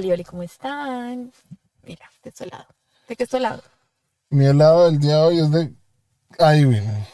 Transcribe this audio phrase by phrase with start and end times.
[0.00, 1.30] Oli, Oli, ¿cómo están?
[1.82, 2.64] Mira, de este lado.
[3.06, 3.62] ¿De qué este lado?
[4.30, 5.74] Mi helado del día de hoy es de.
[6.38, 7.06] Ahí viene.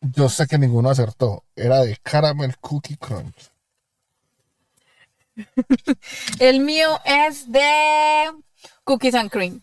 [0.00, 1.42] Yo sé que ninguno acertó.
[1.56, 3.50] Era de Caramel Cookie Crunch.
[6.38, 8.30] El mío es de
[8.84, 9.60] Cookies and Cream.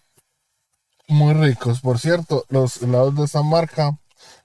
[1.08, 1.80] Muy ricos.
[1.80, 3.98] Por cierto, los helados de esta marca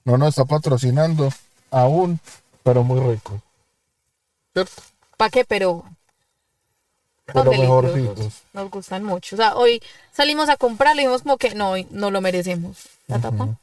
[0.04, 1.28] no nos está patrocinando
[1.72, 2.20] aún,
[2.62, 3.40] pero muy ricos.
[4.52, 4.93] ¿Cierto?
[5.24, 5.44] ¿Para qué?
[5.46, 5.84] Pero
[7.32, 8.42] son deliciosos.
[8.52, 9.36] Nos gustan mucho.
[9.36, 12.76] O sea, hoy salimos a comprarlo y dijimos como que no, no lo merecemos.
[13.06, 13.56] La tapa.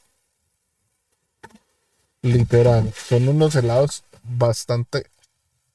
[2.23, 2.91] Literal.
[3.09, 5.05] Son unos helados bastante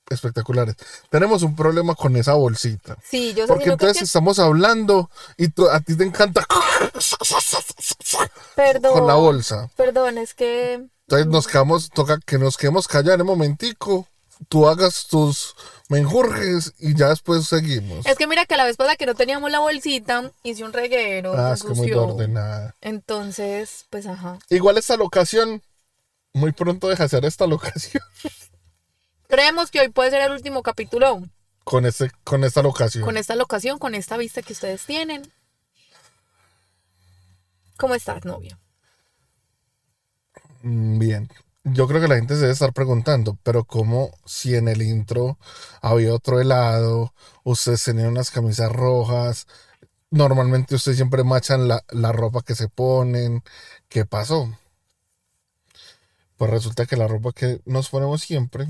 [0.08, 0.76] espectaculares.
[1.10, 2.96] Tenemos un problema con esa bolsita.
[3.08, 6.46] Sí, yo sé Porque que- entonces estamos hablando y a ti te encanta
[8.54, 8.92] Perdón.
[8.92, 9.68] con la bolsa.
[9.76, 10.74] Perdón, es que
[11.08, 14.06] Entonces nos quedamos, toca que nos quedemos callados un momentico,
[14.48, 15.54] tú hagas tus
[15.88, 18.04] menjurjes y ya después seguimos.
[18.06, 21.34] es que mira que la vez pasada que no teníamos la bolsita, hice un reguero,
[21.36, 22.06] Ah, es que muy ensució.
[22.06, 22.74] ordenada.
[22.80, 24.38] Entonces, pues ajá.
[24.50, 25.62] Igual esta locación,
[26.32, 28.02] muy pronto deja de ser esta locación
[29.28, 31.20] Creemos que hoy puede ser el último capítulo
[31.64, 33.04] con, este, con esta locación.
[33.04, 35.32] con esta locación, con esta vista que ustedes tienen.
[37.76, 38.58] ¿Cómo estás, novio?
[40.62, 41.28] Mm, Bien.
[41.68, 45.36] Yo creo que la gente se debe estar preguntando, pero como si en el intro
[45.82, 49.48] había otro helado, ustedes tenían unas camisas rojas,
[50.10, 53.42] normalmente ustedes siempre machan la, la ropa que se ponen,
[53.88, 54.56] ¿qué pasó?
[56.36, 58.68] Pues resulta que la ropa que nos ponemos siempre,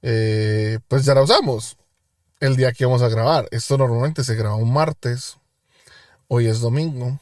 [0.00, 1.76] eh, pues ya la usamos
[2.40, 3.48] el día que vamos a grabar.
[3.50, 5.36] Esto normalmente se graba un martes,
[6.28, 7.20] hoy es domingo,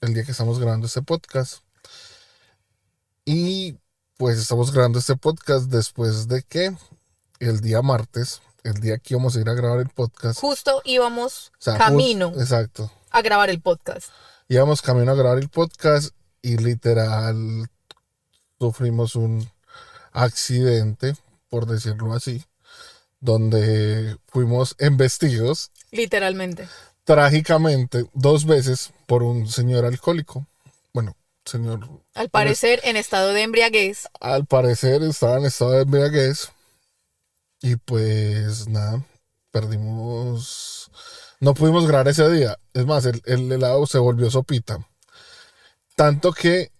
[0.00, 1.65] el día que estamos grabando este podcast.
[3.28, 3.76] Y
[4.16, 6.72] pues estamos grabando este podcast después de que
[7.40, 10.38] el día martes, el día que íbamos a ir a grabar el podcast.
[10.40, 12.92] Justo íbamos o sea, camino just- exacto.
[13.10, 14.10] a grabar el podcast.
[14.48, 17.68] Íbamos camino a grabar el podcast y literal
[18.60, 19.50] sufrimos un
[20.12, 21.16] accidente,
[21.48, 22.44] por decirlo así,
[23.18, 26.68] donde fuimos embestidos Literalmente.
[27.02, 30.46] trágicamente dos veces por un señor alcohólico.
[31.46, 34.08] Señor Al parecer, en estado de embriaguez.
[34.20, 36.50] al parecer estaba en estado de embriaguez
[37.62, 39.02] y pues nada,
[39.52, 40.90] perdimos,
[41.40, 42.58] no pudimos grabar ese día.
[42.74, 44.78] Es más, el, el helado se volvió sopita.
[45.94, 46.70] Tanto que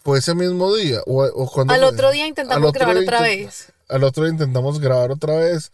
[0.00, 3.18] fue ese mismo día o, o cuando Al otro día intentamos otro grabar día otra
[3.20, 3.72] intent- vez.
[3.88, 5.70] Al otro día intentamos grabar otra vez,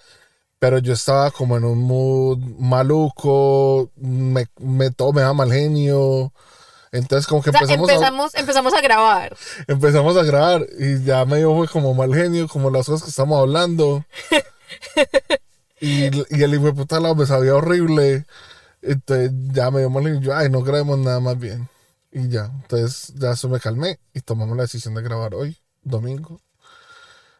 [0.58, 6.32] pero yo estaba como en un mood maluco, me, me todo me da mal genio.
[6.92, 9.36] Entonces como que O sea, empezamos, a- empezamos, empezamos a grabar.
[9.66, 13.40] empezamos a grabar y ya medio fue como mal genio, como las cosas que estamos
[13.40, 14.04] hablando.
[15.80, 16.04] y,
[16.36, 18.24] y el hijo de puta lado me sabía horrible.
[18.82, 20.20] Entonces ya me dio mal genio.
[20.20, 21.68] Yo, ay, no grabemos nada más bien.
[22.10, 26.42] Y ya, entonces ya eso me calmé y tomamos la decisión de grabar hoy, domingo.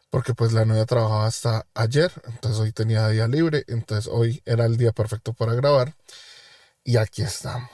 [0.09, 4.65] Porque pues la novia trabajaba hasta ayer, entonces hoy tenía día libre, entonces hoy era
[4.65, 5.93] el día perfecto para grabar.
[6.83, 7.69] Y aquí estamos.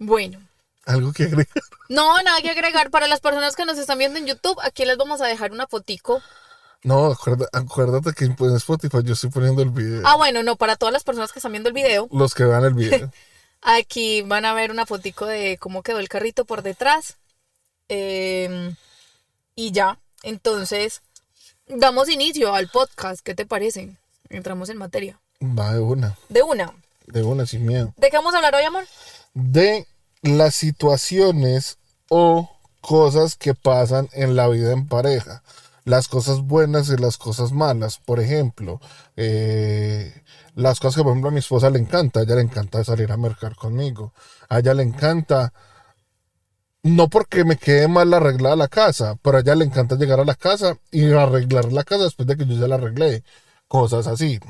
[0.00, 0.40] Bueno.
[0.86, 1.46] ¿Algo que agregar?
[1.88, 2.90] No, nada que agregar.
[2.90, 5.66] Para las personas que nos están viendo en YouTube, aquí les vamos a dejar una
[5.68, 6.20] fotico.
[6.82, 10.02] No, acuerda- acuérdate que en Spotify yo estoy poniendo el video.
[10.04, 12.64] Ah, bueno, no, para todas las personas que están viendo el video, Los que vean
[12.64, 13.12] el video.
[13.62, 17.18] aquí van a ver una fotico de cómo quedó el carrito por detrás.
[17.90, 18.74] Eh,
[19.54, 19.98] y ya.
[20.22, 21.02] Entonces,
[21.66, 23.20] damos inicio al podcast.
[23.22, 23.96] ¿Qué te parece?
[24.30, 25.20] Entramos en materia.
[25.42, 26.72] Va de una, De una.
[27.12, 27.94] De una, sin miedo.
[27.96, 28.84] ¿De qué vamos a hablar hoy, amor?
[29.34, 29.86] De
[30.22, 32.50] las situaciones o
[32.80, 35.42] cosas que pasan en la vida en pareja.
[35.84, 37.98] Las cosas buenas y las cosas malas.
[37.98, 38.80] Por ejemplo,
[39.16, 40.22] eh,
[40.54, 42.20] las cosas que, por ejemplo, a mi esposa le encanta.
[42.20, 44.12] A ella le encanta salir a mercar conmigo.
[44.48, 45.52] A ella le encanta
[46.82, 50.24] no porque me quede mal arreglada la casa, pero a ella le encanta llegar a
[50.24, 53.22] la casa y arreglar la casa después de que yo ya la arreglé.
[53.68, 54.40] Cosas así.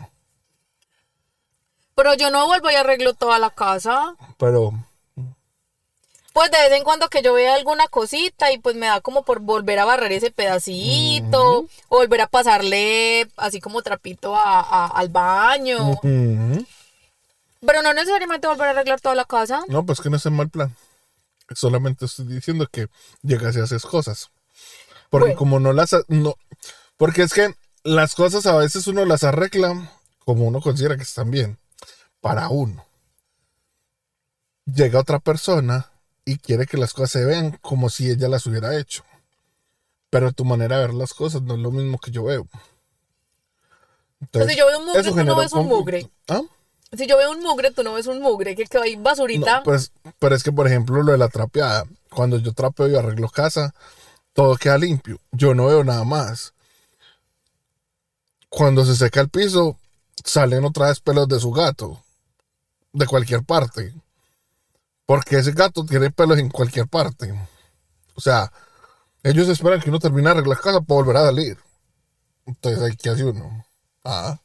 [1.94, 4.14] Pero yo no vuelvo y arreglo toda la casa.
[4.38, 4.72] Pero
[6.32, 9.24] Pues de vez en cuando que yo vea alguna cosita y pues me da como
[9.24, 14.86] por volver a barrer ese pedacito, o volver a pasarle así como trapito a- a-
[14.86, 15.98] al baño.
[16.02, 19.64] Pero no necesariamente volver a arreglar toda la casa.
[19.68, 20.74] no, pues que no es el mal plan.
[21.52, 22.86] Solamente estoy diciendo que
[23.22, 24.30] llegas y haces cosas.
[25.10, 25.38] Porque Bueno.
[25.38, 25.96] como no las...
[26.06, 26.36] No,
[26.96, 27.52] porque es que
[27.82, 29.90] las cosas a veces uno las arregla
[30.24, 31.58] como uno considera que están bien.
[32.20, 32.84] Para uno.
[34.66, 35.90] Llega otra persona
[36.24, 39.04] y quiere que las cosas se vean como si ella las hubiera hecho.
[40.10, 42.46] pero tu manera de ver las cosas no es lo mismo que yo veo.
[44.32, 46.10] Pues si yo veo un mugre, tú no ves un mugre.
[46.28, 46.42] ¿Ah?
[46.92, 49.58] Si yo veo un mugre, tú no ves un mugre, que ahí basurita.
[49.58, 52.96] No, pues, pero es que, por ejemplo, lo de la trapeada, cuando yo trapeo y
[52.96, 53.72] arreglo casa,
[54.32, 55.20] todo queda limpio.
[55.30, 56.52] Yo no veo nada más.
[58.48, 59.78] Cuando se seca el piso,
[60.24, 62.02] salen otra vez pelos de su gato,
[62.92, 63.94] de cualquier parte.
[65.06, 67.32] Porque ese gato tiene pelos en cualquier parte.
[68.14, 68.52] O sea,
[69.22, 71.58] ellos esperan que uno termine de arreglar casa para volver a salir.
[72.46, 73.64] Entonces, hay que hacer uno.
[74.04, 74.38] Ah.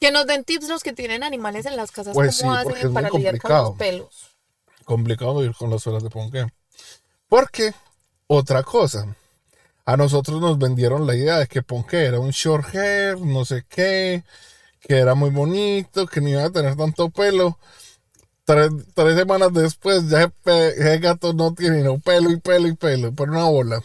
[0.00, 2.78] Que nos den tips los que tienen animales en las casas, Pues cómo sí, porque
[2.78, 4.36] hacen es para lidiar con los pelos.
[4.84, 6.46] complicado vivir con las suelas de ponqué.
[7.28, 7.74] Porque,
[8.26, 9.16] otra cosa,
[9.84, 13.64] a nosotros nos vendieron la idea de que ponqué era un short hair, no sé
[13.68, 14.22] qué,
[14.86, 17.58] que era muy bonito, que no iba a tener tanto pelo.
[18.44, 23.12] Tres, tres semanas después, ya ese gato no tiene no pelo y pelo y pelo,
[23.12, 23.82] pero una bola.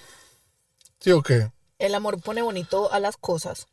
[1.00, 1.52] ¿Sí o qué?
[1.80, 3.66] El amor pone bonito a las cosas.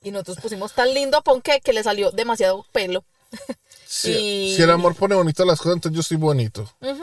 [0.00, 3.04] Y nosotros pusimos tan lindo a Ponqué que le salió demasiado pelo.
[3.90, 6.70] Si, Y- si el amor pone bonito las cosas, entonces yo soy bonito.
[6.82, 7.02] Ujú.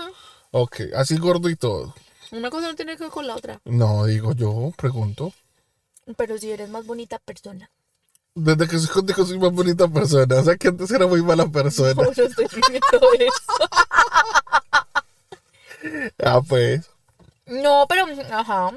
[0.51, 1.95] Ok, así gordo y todo.
[2.31, 3.59] Una cosa no tiene que ver con la otra.
[3.65, 5.33] No, digo yo, pregunto.
[6.15, 7.71] Pero si eres más bonita persona.
[8.35, 10.35] Desde que soy contigo soy más bonita persona.
[10.35, 11.93] O sea que antes era muy mala persona.
[11.93, 13.69] No, no estoy eso.
[16.23, 16.85] Ah, pues.
[17.45, 18.71] No, pero, ajá.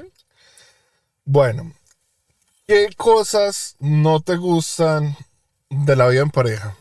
[1.25, 1.73] Bueno.
[2.67, 5.17] ¿Qué cosas no te gustan
[5.69, 6.77] de la vida en pareja?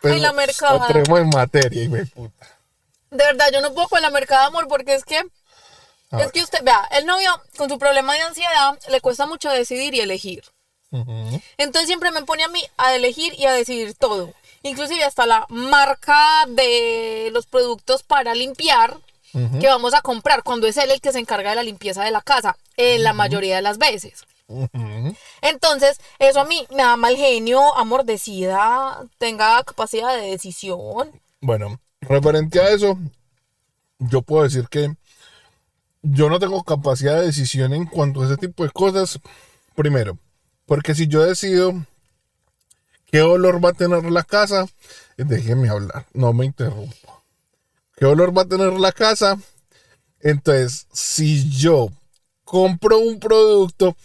[0.00, 0.86] Pues, Ay, la mercada.
[0.86, 2.46] Entremos en materia, hijo de puta.
[3.10, 5.20] De verdad, yo no puedo con la mercada, amor, porque es que,
[6.12, 9.50] A es que usted, vea, el novio con su problema de ansiedad le cuesta mucho
[9.50, 10.44] decidir y elegir.
[10.92, 14.32] Entonces siempre me pone a mí a elegir y a decidir todo.
[14.62, 18.98] Inclusive hasta la marca de los productos para limpiar
[19.60, 22.10] que vamos a comprar cuando es él el que se encarga de la limpieza de
[22.10, 24.24] la casa, en la mayoría de las veces.
[25.40, 31.20] Entonces, eso a mí me da mal genio, amor, decida, tenga capacidad de decisión.
[31.40, 32.98] Bueno, referente a eso,
[33.98, 34.92] yo puedo decir que
[36.02, 39.20] yo no tengo capacidad de decisión en cuanto a ese tipo de cosas.
[39.76, 40.18] Primero,
[40.70, 41.84] porque si yo decido
[43.06, 44.68] qué olor va a tener la casa,
[45.16, 47.24] déjeme hablar, no me interrumpa.
[47.96, 49.36] ¿Qué olor va a tener la casa?
[50.20, 51.90] Entonces, si yo
[52.44, 53.96] compro un producto,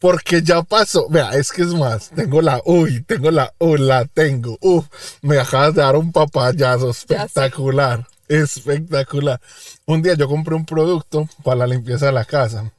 [0.00, 4.04] porque ya pasó, vea, es que es más, tengo la, uy, tengo la, uy, la
[4.04, 4.86] tengo, uf,
[5.22, 9.40] me acabas de dar un papayazo espectacular, espectacular.
[9.86, 12.72] Un día yo compré un producto para la limpieza de la casa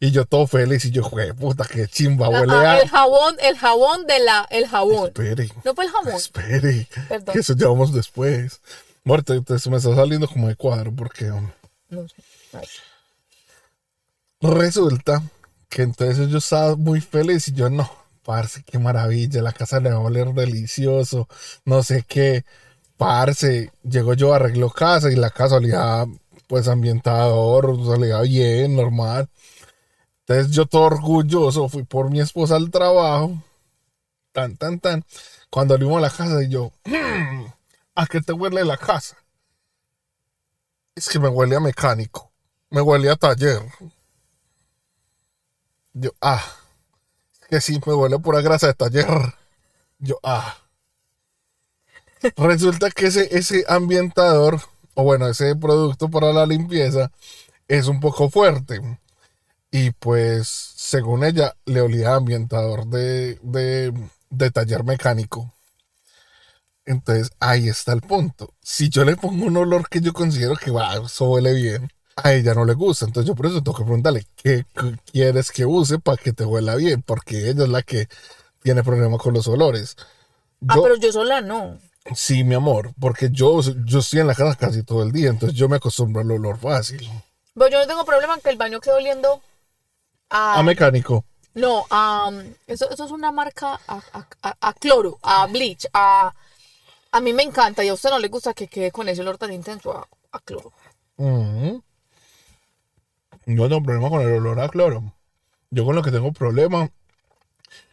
[0.00, 2.78] y yo todo feliz y yo, jue puta, qué chimba, huele Ah, a...
[2.80, 5.06] el jabón, el jabón de la, el jabón.
[5.08, 5.50] Espere.
[5.64, 6.14] No fue el jabón.
[6.14, 7.32] Espere, Perdón.
[7.32, 8.60] que eso ya vamos después.
[9.04, 11.48] Muerto, entonces me está saliendo como de cuadro porque um,
[11.88, 12.14] No sé.
[12.52, 12.66] Ay.
[14.40, 15.22] resulta
[15.68, 17.90] que entonces yo estaba muy feliz y yo no,
[18.24, 21.28] parce, qué maravilla, la casa le va a oler delicioso,
[21.64, 22.44] no sé qué,
[22.96, 26.04] parce, llegó yo, arregló casa y la casa olía
[26.46, 29.28] pues ambientador, olía bien, normal.
[30.28, 33.40] Entonces yo todo orgulloso fui por mi esposa al trabajo,
[34.32, 35.04] tan, tan, tan,
[35.50, 37.46] cuando olimos la casa y yo, "Mm,
[37.94, 39.16] ¿a qué te huele la casa?
[40.96, 42.32] Es que me huele a mecánico,
[42.70, 43.62] me huele a taller.
[45.94, 46.42] Yo, ah,
[47.40, 49.06] es que sí, me huele pura grasa de taller.
[49.98, 50.56] Yo, ah.
[52.36, 54.60] Resulta que ese, ese ambientador,
[54.94, 57.10] o bueno, ese producto para la limpieza,
[57.68, 58.80] es un poco fuerte.
[59.70, 63.92] Y pues, según ella, le olía a ambientador de, de,
[64.30, 65.52] de taller mecánico.
[66.84, 68.54] Entonces, ahí está el punto.
[68.62, 72.32] Si yo le pongo un olor que yo considero que va, eso huele bien, a
[72.32, 73.04] ella no le gusta.
[73.06, 74.64] Entonces, yo por eso tengo que preguntarle qué
[75.12, 78.08] quieres que use para que te huela bien, porque ella es la que
[78.62, 79.96] tiene problemas con los olores.
[80.68, 81.78] Ah, Yo, pero yo sola no.
[82.14, 85.56] sí, mi amor, porque yo, yo estoy en la casa casi todo el día, entonces
[85.58, 87.00] yo me acostumbro al olor fácil.
[87.54, 89.42] Pero yo no tengo problema en que el baño quede oliendo
[90.30, 90.58] a...
[90.58, 91.24] A mecánico.
[91.54, 92.30] No, a...
[92.66, 96.32] Eso, eso es una marca a, a- a- a cloro, a bleach, a...
[97.12, 99.38] A mí me encanta y a usted no le gusta que quede con ese olor
[99.38, 100.72] tan intenso a, a cloro.
[103.46, 105.14] Yo no tengo problema con el olor a cloro.
[105.70, 106.90] Yo con lo que tengo problema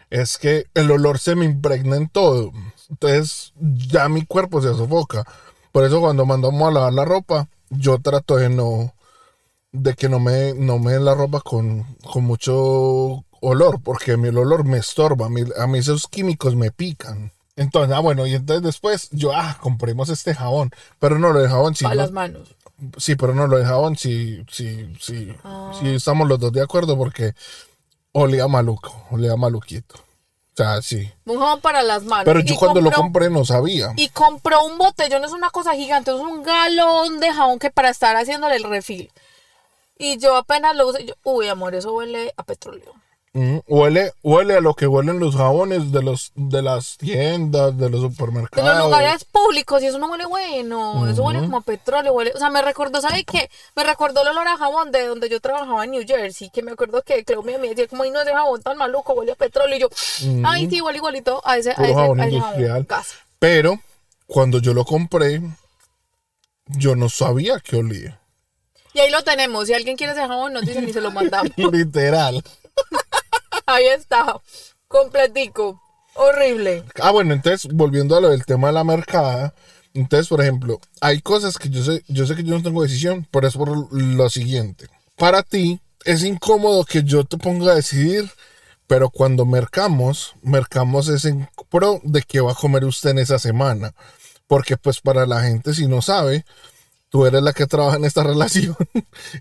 [0.09, 2.51] es que el olor se me impregna en todo.
[2.89, 5.23] Entonces ya mi cuerpo se sofoca.
[5.71, 8.92] Por eso cuando mandamos a lavar la ropa, yo trato de no
[9.73, 14.17] de que no me no me den la ropa con, con mucho olor, porque a
[14.17, 17.33] mí el olor me estorba, a mí, a mí esos químicos me pican.
[17.55, 21.75] Entonces, ah, bueno, y entonces después yo, ah, compremos este jabón, pero no, el jabón
[21.75, 22.55] sí Para no- las manos.
[22.97, 25.33] Sí, pero no lo de jabón, sí, sí, sí.
[25.43, 25.71] Ah.
[25.79, 27.33] Sí, estamos los dos de acuerdo porque
[28.11, 29.95] olía maluco, olía maluquito.
[29.95, 31.09] O sea, sí.
[31.25, 32.25] Un jabón para las manos.
[32.25, 33.93] Pero yo Y cuando lo compró- compré no sabía.
[33.95, 37.89] Y compró un botellón, es una cosa gigante, es un galón de jabón que para
[37.89, 39.11] estar haciéndole el refil.
[39.97, 42.93] Y yo apenas lo usé, yo, uy, amor, eso huele a petróleo.
[43.35, 47.89] Mm, Huele, huele a lo que huelen los jabones de los de las tiendas, de
[47.89, 48.75] los De supermercados.
[48.77, 52.37] los lugares públicos, y eso no huele bueno, eso huele como a petróleo, huele, o
[52.37, 53.49] sea, me recordó, ¿sabes qué?
[53.75, 56.73] Me recordó el olor a jabón de donde yo trabajaba en New Jersey, que me
[56.73, 59.77] acuerdo que Cleo me decía, como, ay, no, ese jabón tan maluco, huele a petróleo,
[59.77, 59.89] y yo,
[60.45, 62.87] ay, sí, huele igualito a ese, a ese, jabón a ese industrial.
[63.39, 63.79] Pero
[64.27, 65.41] cuando yo lo compré,
[66.67, 68.19] yo no sabía que olía.
[68.93, 71.51] Y ahí lo tenemos, si alguien quiere ese jabón, nos dicen y se lo mandamos.
[71.57, 72.43] Literal.
[73.65, 74.41] Ahí está,
[74.87, 75.81] completico,
[76.15, 76.83] horrible.
[77.01, 79.53] Ah, bueno, entonces, volviendo a lo del tema de la mercada,
[79.93, 83.27] entonces, por ejemplo, hay cosas que yo sé, yo sé que yo no tengo decisión,
[83.31, 84.87] pero es por lo siguiente.
[85.15, 88.29] Para ti, es incómodo que yo te ponga a decidir,
[88.87, 93.39] pero cuando mercamos, mercamos es en pro de qué va a comer usted en esa
[93.39, 93.93] semana.
[94.47, 96.45] Porque pues para la gente, si no sabe,
[97.13, 98.75] tú eres la que trabaja en esta relación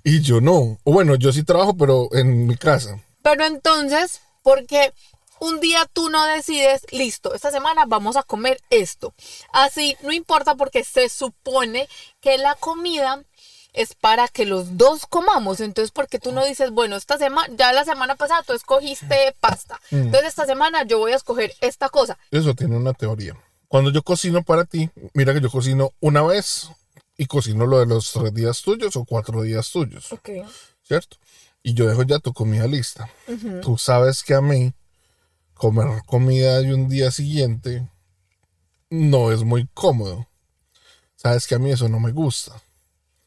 [0.04, 0.78] y yo no.
[0.84, 3.00] O bueno, yo sí trabajo, pero en mi casa.
[3.22, 4.92] Pero entonces, porque
[5.40, 9.14] un día tú no decides, listo, esta semana vamos a comer esto.
[9.54, 11.88] Así, no importa porque se supone
[12.20, 13.24] que la comida
[13.72, 15.60] es para que los dos comamos.
[15.60, 19.80] Entonces, porque tú no dices, bueno, esta semana, ya la semana pasada tú escogiste pasta.
[19.90, 22.18] Entonces, esta semana yo voy a escoger esta cosa.
[22.30, 23.34] Eso tiene una teoría.
[23.66, 26.68] Cuando yo cocino para ti, mira que yo cocino una vez
[27.22, 30.30] y cocino lo de los tres días tuyos o cuatro días tuyos, Ok.
[30.82, 31.16] ¿cierto?
[31.62, 33.08] Y yo dejo ya tu comida lista.
[33.62, 34.72] Tú sabes que a mí
[35.54, 37.88] comer comida de un día siguiente
[38.90, 40.26] no es muy cómodo.
[41.14, 42.60] Sabes que a mí eso no me gusta.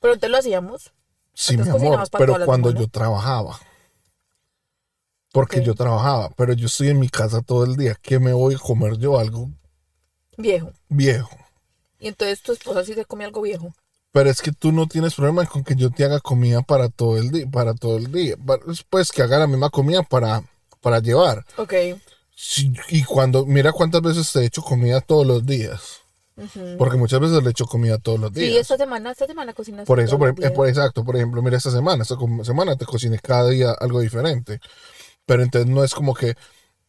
[0.02, 0.92] Pero te lo hacíamos.
[1.34, 2.86] Sí, mi amor, pero cuando semana.
[2.86, 3.60] yo trabajaba.
[5.32, 7.96] Porque yo trabajaba, pero yo estoy en mi casa todo el día.
[8.02, 9.18] ¿Qué me voy a comer yo?
[9.18, 9.50] Algo
[10.38, 10.72] Viejo.
[10.90, 11.38] viejo.
[12.00, 13.74] Y entonces tu esposa sí se come algo viejo.
[14.16, 17.18] Pero es que tú no tienes problema con que yo te haga comida para todo
[17.18, 18.38] el día, para todo el día.
[18.38, 20.42] Pa- Pues que haga la misma comida para,
[20.80, 21.46] para llevar.
[21.58, 21.74] Ok.
[22.34, 26.00] Sí, y cuando, mira cuántas veces te he hecho comida todos los días.
[26.78, 28.52] Porque muchas veces le he hecho comida todos los días.
[28.54, 29.86] Sí, esta semana, esta semana cocinas.
[29.86, 30.54] Por eso, por, días.
[30.54, 34.62] por- exacto, por ejemplo, mira esta semana, esta semana te cociné cada día algo diferente.
[35.26, 36.36] Pero entonces no es como que, o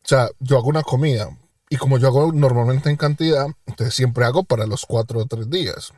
[0.04, 1.28] sea, yo hago una comida
[1.68, 5.50] y como yo hago normalmente en cantidad, entonces siempre hago para los cuatro o tres
[5.50, 5.92] días.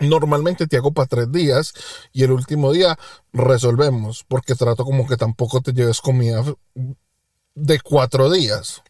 [0.00, 1.72] Normalmente te hago para tres días
[2.12, 2.98] y el último día
[3.32, 6.42] resolvemos porque trato como que tampoco te lleves comida
[7.54, 8.82] de cuatro días.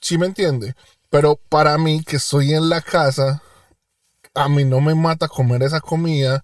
[0.00, 0.74] ¿Sí me entiende?
[1.10, 3.42] Pero para mí que estoy en la casa,
[4.34, 6.42] a mí no me mata comer esa comida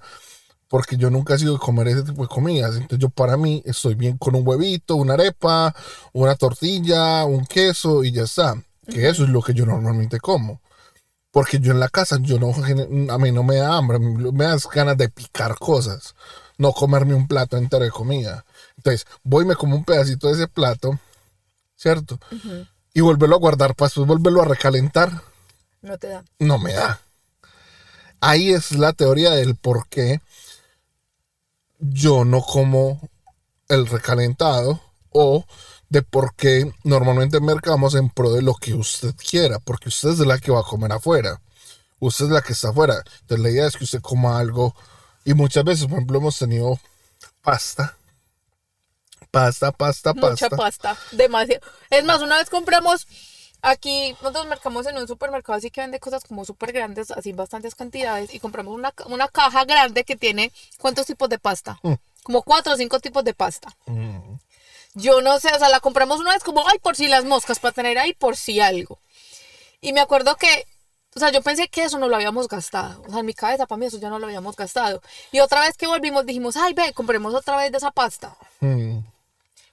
[0.68, 2.74] porque yo nunca he sido de comer ese tipo de comidas.
[2.74, 5.74] Entonces yo para mí estoy bien con un huevito, una arepa,
[6.12, 8.62] una tortilla, un queso y ya está.
[8.86, 10.60] Que eso es lo que yo normalmente como.
[11.30, 12.52] Porque yo en la casa, yo no,
[13.12, 16.14] a mí no me da hambre, me da ganas de picar cosas,
[16.56, 18.44] no comerme un plato entero de comida.
[18.76, 20.98] Entonces voy y me como un pedacito de ese plato,
[21.76, 22.18] ¿cierto?
[22.94, 25.22] Y volverlo a guardar para después volverlo a recalentar
[25.82, 26.24] No te da.
[26.38, 27.00] no me da.
[28.20, 30.20] Ahí es la teoría del por qué
[31.78, 33.00] yo no como
[33.68, 34.80] el recalentado
[35.10, 35.44] o
[35.88, 40.18] de por qué normalmente mercamos en pro de lo que usted quiera, porque usted es
[40.18, 41.40] la que va a comer afuera.
[42.00, 43.02] Usted es la que está afuera.
[43.20, 44.74] Entonces la idea es que usted coma algo
[45.24, 46.78] y muchas veces, por ejemplo, hemos tenido
[47.42, 47.96] pasta.
[49.30, 50.56] Pasta, pasta, Mucha pasta.
[50.56, 50.96] pasta.
[51.12, 51.60] Demasiado.
[51.90, 53.06] Es más, una vez compramos
[53.60, 57.74] aquí, nosotros mercamos en un supermercado así que vende cosas como súper grandes, así bastantes
[57.74, 61.80] cantidades, y compramos una, una caja grande que tiene ¿cuántos tipos de pasta?
[62.22, 63.74] Como cuatro o cinco tipos de pasta.
[64.94, 67.60] Yo no sé, o sea, la compramos una vez como, ay, por si las moscas,
[67.60, 68.98] para tener ahí por si algo.
[69.80, 70.66] Y me acuerdo que,
[71.14, 73.02] o sea, yo pensé que eso no lo habíamos gastado.
[73.06, 75.02] O sea, en mi cabeza, para mí, eso ya no lo habíamos gastado.
[75.30, 78.36] Y otra vez que volvimos, dijimos, ay, ve, compremos otra vez de esa pasta.
[78.60, 78.98] Mm.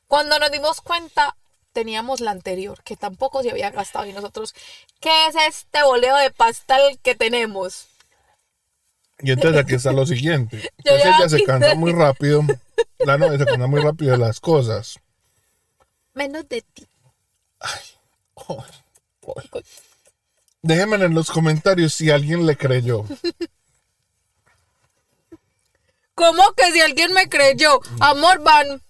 [0.07, 1.35] Cuando nos dimos cuenta,
[1.73, 4.05] teníamos la anterior, que tampoco se había gastado.
[4.05, 4.53] Y nosotros,
[4.99, 7.87] ¿qué es este boleo de pasta el que tenemos?
[9.19, 10.57] Y entonces aquí está lo siguiente.
[10.77, 12.43] Entonces ya ella se cansa muy rápido.
[12.99, 14.99] La novia se cansa muy rápido de las cosas.
[16.15, 16.87] Menos de ti.
[18.33, 18.73] Joder,
[19.21, 19.65] joder.
[20.61, 23.05] Déjenme en los comentarios si alguien le creyó.
[26.15, 27.81] ¿Cómo que si alguien me creyó?
[27.99, 28.81] Amor, van.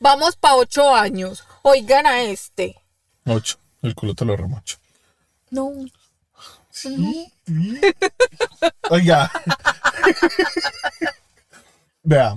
[0.00, 1.44] Vamos para ocho años.
[1.62, 2.76] Oigan a este.
[3.26, 3.58] Ocho.
[3.82, 4.78] El culo te lo remocho.
[5.50, 5.70] No.
[6.70, 7.80] Sí, sí.
[8.90, 9.30] Oiga.
[12.02, 12.36] Vea.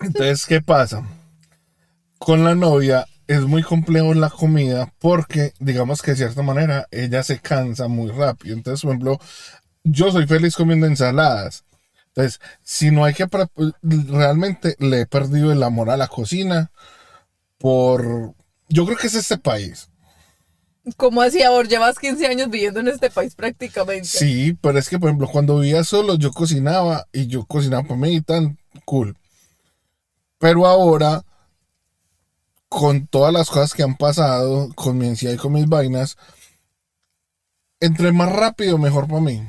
[0.00, 1.04] Entonces, ¿qué pasa?
[2.18, 7.22] Con la novia es muy complejo la comida porque, digamos que de cierta manera, ella
[7.22, 8.54] se cansa muy rápido.
[8.54, 9.20] Entonces, por ejemplo,
[9.84, 11.64] yo soy feliz comiendo ensaladas.
[12.08, 13.26] Entonces, si no hay que...
[13.82, 16.70] Realmente le he perdido el amor a la cocina
[17.58, 18.34] por...
[18.68, 19.88] Yo creo que es este país.
[20.96, 21.68] ¿Cómo así, amor?
[21.68, 24.08] Llevas 15 años viviendo en este país prácticamente.
[24.08, 28.00] Sí, pero es que, por ejemplo, cuando vivía solo, yo cocinaba y yo cocinaba para
[28.00, 29.16] mí y tan cool.
[30.38, 31.24] Pero ahora,
[32.68, 36.16] con todas las cosas que han pasado, con mi ansiedad y con mis vainas,
[37.80, 39.48] entre más rápido, mejor para mí.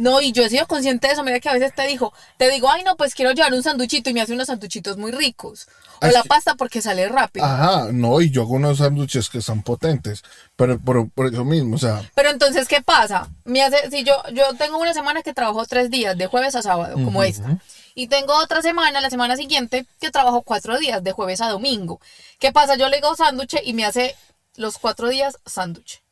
[0.00, 1.22] No, y yo he sido consciente de eso.
[1.22, 4.08] Mira que a veces te digo, te digo, ay, no, pues quiero llevar un sanduchito
[4.08, 5.68] y me hace unos sanduchitos muy ricos.
[6.00, 7.44] O la pasta porque sale rápido.
[7.44, 10.22] Ajá, no, y yo hago unos sándwiches que son potentes,
[10.56, 13.28] pero por, por eso mismo, o sea, Pero entonces, ¿qué pasa?
[13.44, 16.62] Me hace, si yo, yo tengo una semana que trabajo tres días, de jueves a
[16.62, 17.58] sábado, como esta.
[17.94, 22.00] Y tengo otra semana, la semana siguiente, que trabajo cuatro días, de jueves a domingo.
[22.38, 22.76] ¿Qué pasa?
[22.76, 24.14] Yo le digo sándwich y me hace
[24.56, 26.02] los cuatro días sándwich.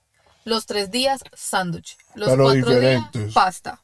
[0.45, 1.97] Los tres días sándwich.
[2.15, 3.23] Los Pero cuatro diferentes.
[3.23, 3.81] días pasta.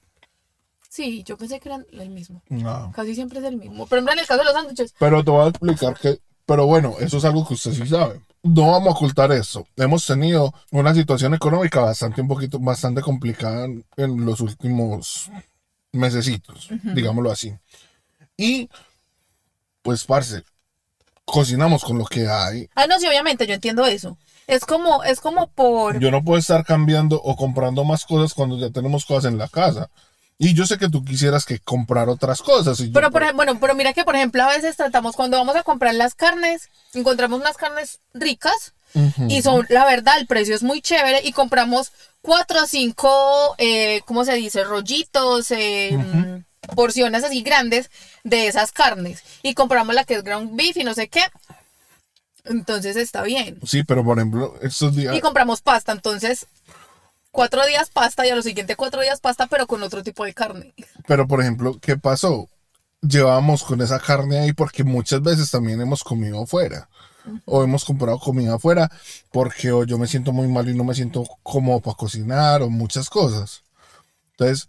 [0.88, 2.42] Sí, yo pensé que eran el mismo.
[2.48, 2.92] no.
[2.94, 3.86] Casi siempre es el mismo.
[3.86, 6.94] Pero en el caso de los sándwiches, Pero te voy a explicar que, pero bueno,
[7.00, 8.20] eso es algo que usted sí sabe.
[8.44, 9.66] No vamos a ocultar eso.
[9.76, 15.30] Hemos tenido una situación económica bastante, un poquito, bastante complicada en, en los últimos
[15.92, 17.54] mesecitos, digámoslo así.
[18.36, 18.68] Y,
[19.82, 20.42] pues, parce,
[21.24, 22.68] cocinamos con lo que hay.
[22.74, 24.18] Ah, no, sí, obviamente, yo entiendo eso.
[24.46, 25.98] Es como, es como por.
[25.98, 29.48] Yo no puedo estar cambiando o comprando más cosas cuando ya tenemos cosas en la
[29.48, 29.88] casa.
[30.36, 32.80] Y yo sé que tú quisieras que comprar otras cosas.
[32.80, 35.38] y yo, Pero, por ejemplo, bueno, pero mira que, por ejemplo, a veces tratamos, cuando
[35.38, 38.74] vamos a comprar las carnes, encontramos unas carnes ricas
[39.28, 44.02] y son, la verdad, el precio es muy chévere y compramos cuatro o cinco, eh,
[44.06, 44.62] ¿cómo se dice?
[44.62, 47.90] Rollitos, eh, porciones así grandes
[48.22, 49.22] de esas carnes.
[49.42, 51.22] Y compramos la que es ground beef y no sé qué.
[52.44, 53.58] Entonces está bien.
[53.64, 55.16] Sí, pero por ejemplo, estos días...
[55.16, 56.46] Y compramos pasta, entonces
[57.30, 60.34] cuatro días pasta y a los siguientes cuatro días pasta, pero con otro tipo de
[60.34, 60.72] carne.
[61.06, 62.48] Pero, por ejemplo, ¿qué pasó?
[63.02, 66.88] Llevábamos con esa carne ahí porque muchas veces también hemos comido afuera.
[67.46, 68.90] O hemos comprado comida afuera
[69.32, 72.68] porque o yo me siento muy mal y no me siento cómodo para cocinar o
[72.68, 73.62] muchas cosas.
[74.32, 74.68] Entonces,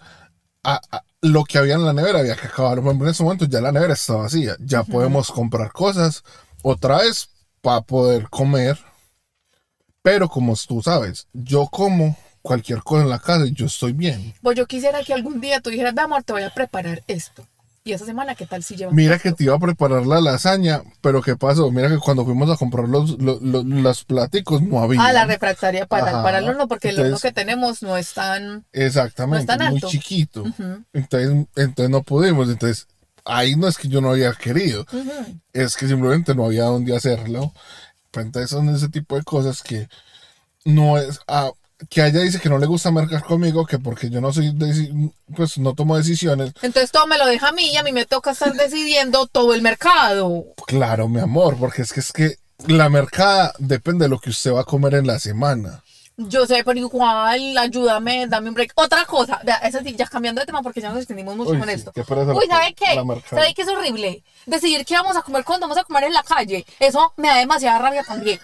[0.73, 2.75] a- a- lo que había en la nevera había que acabar.
[2.77, 4.55] Por ejemplo, en ese momento ya la nevera está vacía.
[4.59, 6.23] Ya podemos comprar cosas
[6.63, 7.29] otra vez
[7.61, 8.77] para poder comer.
[10.01, 14.35] Pero como tú sabes, yo como cualquier cosa en la casa y yo estoy bien.
[14.43, 17.47] Pues yo quisiera que algún día tú dijeras, amor, te voy a preparar esto.
[17.87, 20.81] Y esa semana, ¿qué tal si llevamos Mira que te iba a preparar la lasaña,
[21.01, 21.69] pero ¿qué pasó?
[21.69, 25.05] Mira que cuando fuimos a comprar los, los, los, los platicos no había.
[25.05, 26.23] Ah, la refractaria para, Ajá.
[26.23, 28.65] para el horno, porque el horno que tenemos no es tan...
[28.73, 29.87] Exactamente, no es tan muy alto.
[29.89, 30.45] chiquito.
[30.93, 32.49] entonces, entonces no pudimos.
[32.49, 32.87] Entonces,
[33.23, 34.83] ahí no es que yo no había querido,
[35.53, 37.53] es que simplemente no había dónde hacerlo.
[38.13, 39.87] Entonces son ese tipo de cosas que
[40.63, 41.19] no es.
[41.27, 41.51] ah,
[41.89, 44.53] que ella dice que no le gusta mercar conmigo, que porque yo no soy,
[45.35, 46.53] pues no tomo decisiones.
[46.61, 49.53] Entonces todo me lo deja a mí y a mí me toca estar decidiendo todo
[49.53, 50.45] el mercado.
[50.67, 52.35] Claro, mi amor, porque es que es que
[52.67, 55.83] la mercada depende de lo que usted va a comer en la semana.
[56.17, 58.71] Yo sé, pero igual, ayúdame, dame un break.
[58.75, 61.59] Otra cosa, vea, eso sí, ya cambiando de tema porque ya nos extendimos mucho Uy,
[61.59, 61.91] con sí, esto.
[61.91, 63.21] qué Uy, ¿sabe qué?
[63.29, 64.23] ¿Sabe qué es horrible?
[64.45, 66.65] Decidir qué vamos a comer cuando vamos a comer en la calle.
[66.79, 68.39] Eso me da demasiada rabia también.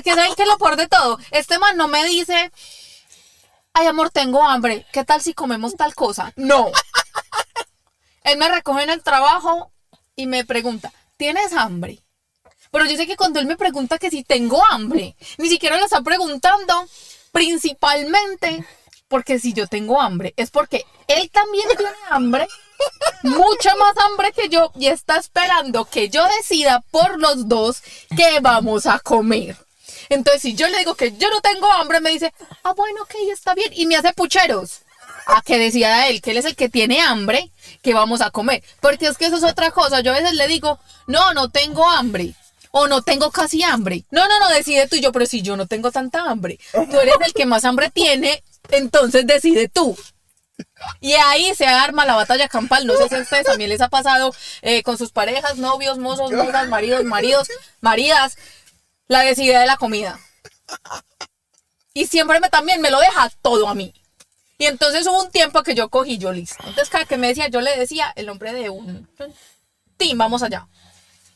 [0.00, 1.18] Porque ¿saben qué es lo peor de todo?
[1.30, 2.50] Este man no me dice,
[3.74, 4.86] ay amor, tengo hambre.
[4.94, 6.32] ¿Qué tal si comemos tal cosa?
[6.36, 6.72] No.
[8.24, 9.70] Él me recoge en el trabajo
[10.16, 11.98] y me pregunta, ¿tienes hambre?
[12.70, 15.84] Pero yo sé que cuando él me pregunta que si tengo hambre, ni siquiera lo
[15.84, 16.88] está preguntando
[17.30, 18.64] principalmente
[19.06, 22.48] porque si yo tengo hambre, es porque él también tiene hambre,
[23.22, 27.82] mucha más hambre que yo, y está esperando que yo decida por los dos
[28.16, 29.58] qué vamos a comer.
[30.10, 33.14] Entonces, si yo le digo que yo no tengo hambre, me dice, ah, bueno, ok,
[33.32, 34.80] está bien, y me hace pucheros.
[35.26, 37.50] A que decida él, que él es el que tiene hambre,
[37.82, 38.64] que vamos a comer.
[38.80, 40.00] Porque es que eso es otra cosa.
[40.00, 42.34] Yo a veces le digo, no, no tengo hambre.
[42.72, 44.04] O no tengo casi hambre.
[44.10, 46.58] No, no, no, decide tú y yo, pero si yo no tengo tanta hambre.
[46.72, 49.96] Tú eres el que más hambre tiene, entonces decide tú.
[51.00, 52.86] Y ahí se arma la batalla campal.
[52.86, 56.32] No sé si a ustedes también les ha pasado eh, con sus parejas, novios, mozos,
[56.32, 57.48] mozas, maridos, maridos,
[57.80, 58.36] maridas,
[59.10, 60.20] la decidida de la comida.
[61.92, 63.92] Y siempre me, también me lo deja todo a mí.
[64.56, 66.58] Y entonces hubo un tiempo que yo cogí yo listo.
[66.60, 69.08] Entonces cada que me decía, yo le decía el nombre de un...
[69.96, 70.68] Tim, vamos allá.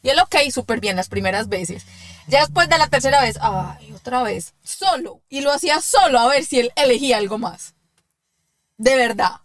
[0.04, 1.84] Y él, ok, súper bien las primeras veces.
[2.28, 5.20] Ya después de la tercera vez, ay, otra vez, solo.
[5.28, 7.74] Y lo hacía solo a ver si él elegía algo más.
[8.76, 9.40] De verdad.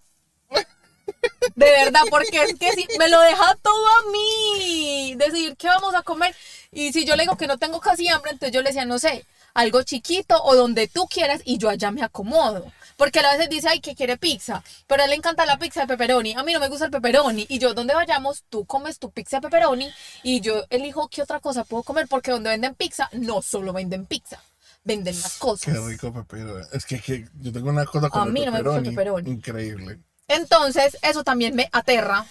[1.55, 5.15] De verdad, porque es que si me lo deja todo a mí.
[5.17, 6.35] Decidir qué vamos a comer.
[6.71, 8.99] Y si yo le digo que no tengo casi hambre, entonces yo le decía, no
[8.99, 12.71] sé, algo chiquito o donde tú quieras y yo allá me acomodo.
[12.95, 14.63] Porque a veces dice, ay, que quiere pizza.
[14.85, 16.33] Pero a él le encanta la pizza de pepperoni.
[16.35, 17.45] A mí no me gusta el pepperoni.
[17.49, 19.89] Y yo, donde vayamos, tú comes tu pizza de pepperoni
[20.21, 22.07] y yo elijo qué otra cosa puedo comer.
[22.07, 24.43] Porque donde venden pizza, no solo venden pizza.
[24.83, 25.73] Venden más cosas.
[25.73, 26.65] Qué rico pepperoni.
[26.73, 28.85] Es que, que yo tengo una cosa con A el mí no me gusta el
[28.85, 29.31] pepperoni.
[29.31, 29.99] Increíble.
[30.27, 32.25] Entonces, eso también me aterra.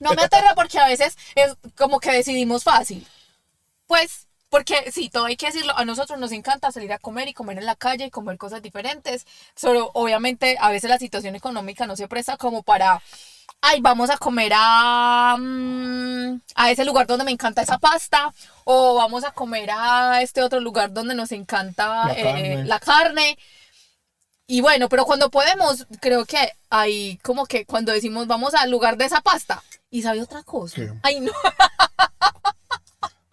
[0.00, 3.06] No me aterra porque a veces es como que decidimos fácil.
[3.86, 7.34] Pues, porque sí, todo hay que decirlo, a nosotros nos encanta salir a comer y
[7.34, 9.26] comer en la calle y comer cosas diferentes.
[9.54, 13.02] Solo, obviamente, a veces la situación económica no se presta como para,
[13.60, 18.32] ay, vamos a comer a, mm, a ese lugar donde me encanta esa pasta,
[18.64, 22.64] o vamos a comer a este otro lugar donde nos encanta La eh, carne.
[22.64, 23.38] la carne.
[24.46, 28.96] Y bueno, pero cuando podemos, creo que hay como que cuando decimos vamos al lugar
[28.96, 30.76] de esa pasta y sabe otra cosa.
[30.76, 30.92] ¿Qué?
[31.02, 31.32] Ay, no,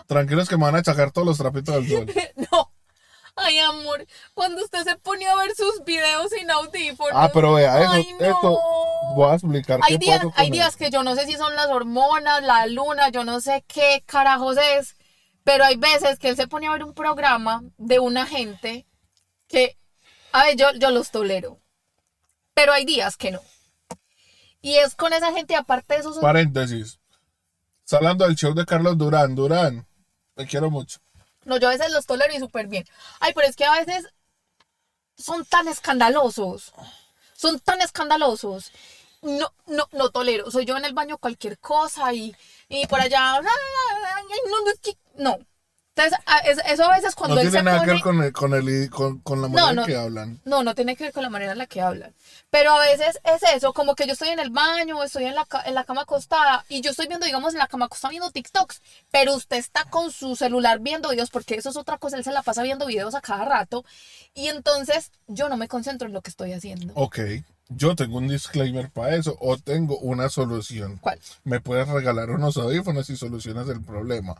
[0.08, 2.13] Tranquilos que me van a sacar todos los trapitos del sol.
[2.52, 2.72] no.
[3.36, 7.13] Ay, amor, cuando usted se ponía a ver sus videos sin audífonos.
[7.13, 8.26] Ah, pero vea, eso, Ay, no.
[8.26, 8.60] esto
[9.13, 11.56] voy a explicar Hay qué días, con hay días que yo no sé si son
[11.56, 14.96] las hormonas, la luna, yo no sé qué carajos es,
[15.43, 18.88] pero hay veces que él se pone a ver un programa de una gente
[19.48, 19.78] que,
[20.32, 21.60] a ver, yo, yo los tolero,
[22.56, 23.41] pero hay días que no.
[24.67, 26.17] Y es con esa gente, aparte de esos...
[26.17, 26.99] Paréntesis.
[27.86, 29.34] Está hablando del show de Carlos Durán.
[29.34, 29.88] Durán,
[30.36, 30.99] te quiero mucho.
[31.45, 32.84] No, yo a veces los tolero y súper bien.
[33.21, 34.10] Ay, pero es que a veces
[35.17, 36.73] son tan escandalosos.
[37.34, 38.73] Son tan escandalosos.
[39.21, 40.51] No, no, no tolero.
[40.51, 42.36] Soy yo en el baño cualquier cosa y,
[42.67, 43.39] y por allá.
[45.15, 45.39] no.
[45.97, 47.93] Entonces, a- es- eso a veces cuando no él tiene se nada que pone...
[47.93, 49.81] ver con, el, con, el, con, con la manera no.
[49.81, 50.41] en que hablan.
[50.45, 52.13] No, no tiene que ver con la manera en la que hablan.
[52.51, 55.47] Pero a veces es eso, como que yo estoy en el baño, estoy en la,
[55.65, 58.81] en la cama acostada y yo estoy viendo, digamos, en la cama acostada viendo TikToks,
[59.12, 62.31] pero usted está con su celular viendo videos, porque eso es otra cosa, él se
[62.31, 63.83] la pasa viendo videos a cada rato
[64.36, 66.93] y entonces yo no me concentro en lo que estoy haciendo.
[66.95, 67.19] Ok,
[67.69, 70.97] yo tengo un disclaimer para eso o tengo una solución.
[71.01, 71.19] ¿Cuál?
[71.43, 74.36] Me puedes regalar unos audífonos y solucionas el problema.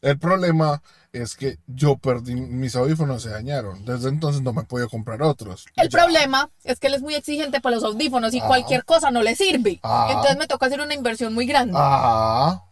[0.00, 0.80] El problema
[1.12, 3.84] es que yo perdí, mis audífonos se dañaron.
[3.84, 5.66] Desde entonces no me he podido comprar otros.
[5.76, 5.98] El Ya.
[5.98, 8.46] problema es que él es muy exigente para los audífonos y Ah.
[8.46, 9.80] cualquier cosa no le sirve.
[9.82, 10.06] Ah.
[10.10, 11.74] Entonces me toca hacer una inversión muy grande.
[11.76, 12.64] Ah,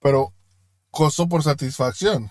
[0.00, 0.34] pero
[0.90, 2.30] costo por satisfacción.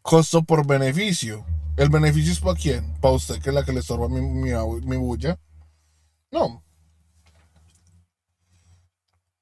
[0.00, 1.44] Costo por beneficio.
[1.76, 2.94] ¿El beneficio es para quién?
[3.00, 4.50] ¿Para usted que es la que le estorba mi, mi,
[4.82, 5.38] mi bulla?
[6.30, 6.62] No.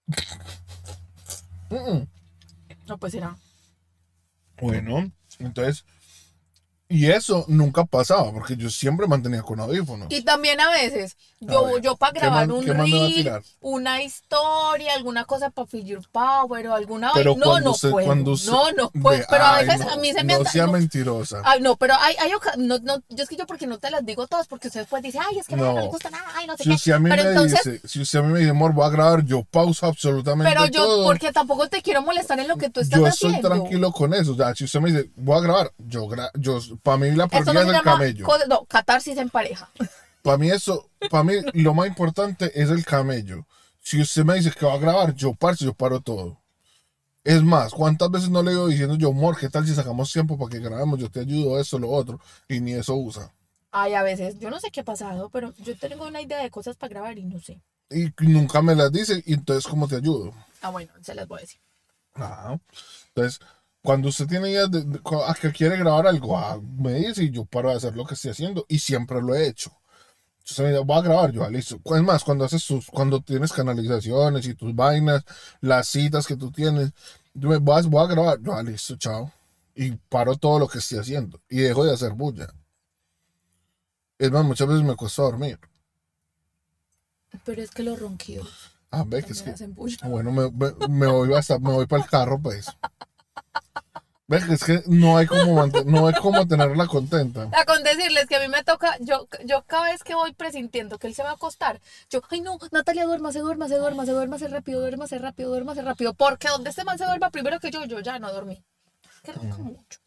[2.89, 3.37] No, pues será.
[4.61, 5.85] Bueno, entonces,
[6.91, 10.09] y eso nunca pasaba, porque yo siempre mantenía con audífonos.
[10.11, 14.95] Y también a veces, yo, ver, yo para ¿qué grabar un a reel, una historia,
[14.95, 17.37] alguna cosa para Figure Power o alguna Pero.
[17.37, 18.07] No, no usted, puedo.
[18.07, 19.19] cuando usted- no, no puedo.
[19.21, 21.41] Ve, Pero a veces no, a mí se me No sea no, mentirosa.
[21.45, 24.05] Ay, no, pero hay, hay no, no, yo es que yo porque no te las
[24.05, 25.81] digo todas, porque ustedes pueden decir, ay, es que a no, No.
[25.81, 26.75] le gusta nada, ay, no sé Si qué.
[26.75, 28.85] usted a mí pero me entonces, dice, si usted a mí me dice, amor, voy
[28.87, 31.05] a grabar, yo pauso absolutamente pero yo, todo.
[31.05, 33.49] porque tampoco te quiero molestar en lo que tú estás yo estoy haciendo.
[33.49, 34.33] tranquilo con eso.
[34.33, 37.29] O sea, si usted me dice, voy a grabar, yo, gra yo para mí la
[37.29, 38.27] prioridad no es el camello.
[38.49, 39.69] no, catarsis en pareja.
[40.23, 43.47] Para mí eso, para mí lo más importante es el camello.
[43.81, 46.39] Si usted me dice que va a grabar, yo parto, yo paro todo.
[47.25, 50.39] Es más, ¿cuántas veces no le digo diciendo yo, amor, qué tal si sacamos tiempo
[50.39, 50.99] para que grabemos?
[50.99, 52.21] Yo te ayudo, eso, lo otro.
[52.49, 53.33] Y ni eso usa.
[53.71, 56.51] Ay, a veces, yo no sé qué ha pasado, pero yo tengo una idea de
[56.51, 57.61] cosas para grabar y no sé.
[57.91, 60.35] Y nunca me las dice, y entonces, ¿cómo te ayudo?
[60.61, 61.61] Ah, bueno, se las voy a decir.
[62.15, 62.61] Ajá.
[63.09, 63.41] Entonces,
[63.83, 67.31] cuando usted tiene ideas de, de- a que quiere grabar algo, ah, me dice y
[67.31, 69.73] yo paro de hacer lo que estoy haciendo y siempre lo he hecho.
[70.45, 71.81] Usted me dice, voy a grabar, yo, ah, listo.
[71.85, 75.25] Es más, cuando haces tus, cuando tienes canalizaciones y tus vainas,
[75.61, 76.93] las citas que tú tienes,
[77.35, 79.33] yo me, voy, a, voy a grabar, yo, ah, listo, chao.
[79.75, 82.49] Y paro todo lo que estoy haciendo y dejo de hacer bulla.
[84.19, 85.59] Es más, muchas veces me cuesta dormir.
[87.45, 89.55] Pero es que los ronquidos Ah, ve que es que.
[90.09, 92.67] Bueno, me, me, me voy hasta, me voy para el carro, pues.
[94.31, 97.51] Es que no hay como no hay como tenerla contenta.
[97.53, 100.99] A con decirles que a mí me toca, yo, yo cada vez que voy presintiendo
[100.99, 104.81] que él se va a acostar, yo, ay no, Natalia, duérmase, duérmase, duérmase, duérmase rápido,
[104.81, 108.21] duérmase rápido, duérmase rápido, porque donde este man se duerma primero que yo, yo ya
[108.21, 108.63] no dormí.
[109.25, 109.99] Que ronca mucho.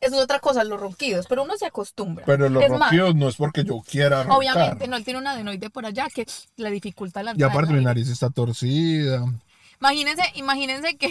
[0.00, 2.24] Eso es otra cosa, los ronquidos, pero uno se acostumbra.
[2.26, 4.36] Pero los Es más, ronquidos no es porque yo quiera roncar.
[4.36, 7.84] Obviamente, no, él tiene un adenoide por allá que le dificulta la Y aparte mi
[7.84, 9.24] nariz está torcida.
[9.78, 11.08] Imagínense, imagínense que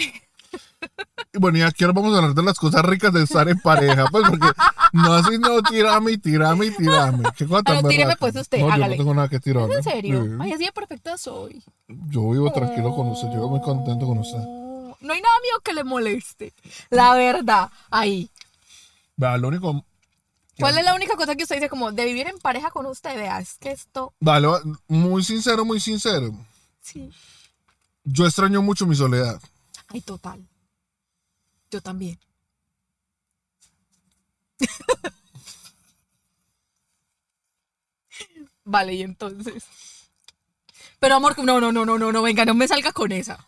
[1.34, 3.58] Y bueno, y aquí ahora vamos a hablar de las cosas ricas de estar en
[3.60, 4.48] pareja, pues porque
[4.94, 7.24] no así no, tirame, tirame, tirame.
[7.38, 9.70] ¿Qué cosa tan Pero tíreme, pues, usted, No, yo no tengo nada que tirar.
[9.70, 10.24] ¿Es en serio?
[10.24, 10.30] Sí.
[10.40, 11.64] Ay, así de perfecta soy.
[11.88, 14.40] Yo vivo tranquilo con usted, yo vivo muy contento con usted.
[14.40, 16.54] No hay nada mío que le moleste.
[16.90, 18.30] La verdad, ahí.
[19.16, 19.86] Vea, lo único.
[20.60, 23.16] ¿Cuál es la única cosa que usted dice como de vivir en pareja con usted?
[23.16, 24.14] Vea, es que esto...
[24.20, 26.32] Vale, va- muy sincero, muy sincero.
[26.82, 27.10] Sí.
[28.04, 29.42] Yo extraño mucho mi soledad.
[29.94, 30.48] Ay, total.
[31.70, 32.20] Yo también.
[38.64, 39.66] vale, y entonces.
[41.00, 43.46] Pero amor, no, no, no, no, no, no, venga, no me salga con esa.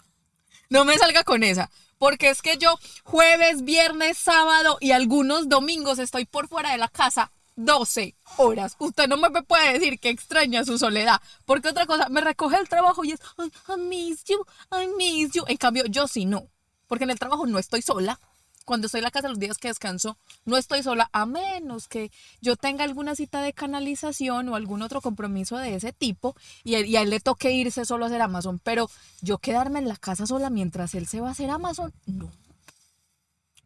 [0.69, 1.69] No me salga con esa.
[1.97, 6.87] Porque es que yo jueves, viernes, sábado y algunos domingos estoy por fuera de la
[6.87, 8.75] casa 12 horas.
[8.79, 11.21] Usted no me puede decir que extraña su soledad.
[11.45, 15.31] Porque otra cosa, me recoge el trabajo y es, "Ay, I miss you, I miss
[15.33, 15.43] you.
[15.47, 16.47] En cambio, yo sí no.
[16.87, 18.19] Porque en el trabajo no estoy sola.
[18.65, 22.11] Cuando estoy en la casa los días que descanso, no estoy sola, a menos que
[22.39, 26.85] yo tenga alguna cita de canalización o algún otro compromiso de ese tipo y, a-
[26.85, 28.59] y a él le toque irse solo a hacer Amazon.
[28.63, 28.89] Pero
[29.21, 32.31] yo quedarme en la casa sola mientras él se va a hacer Amazon, no.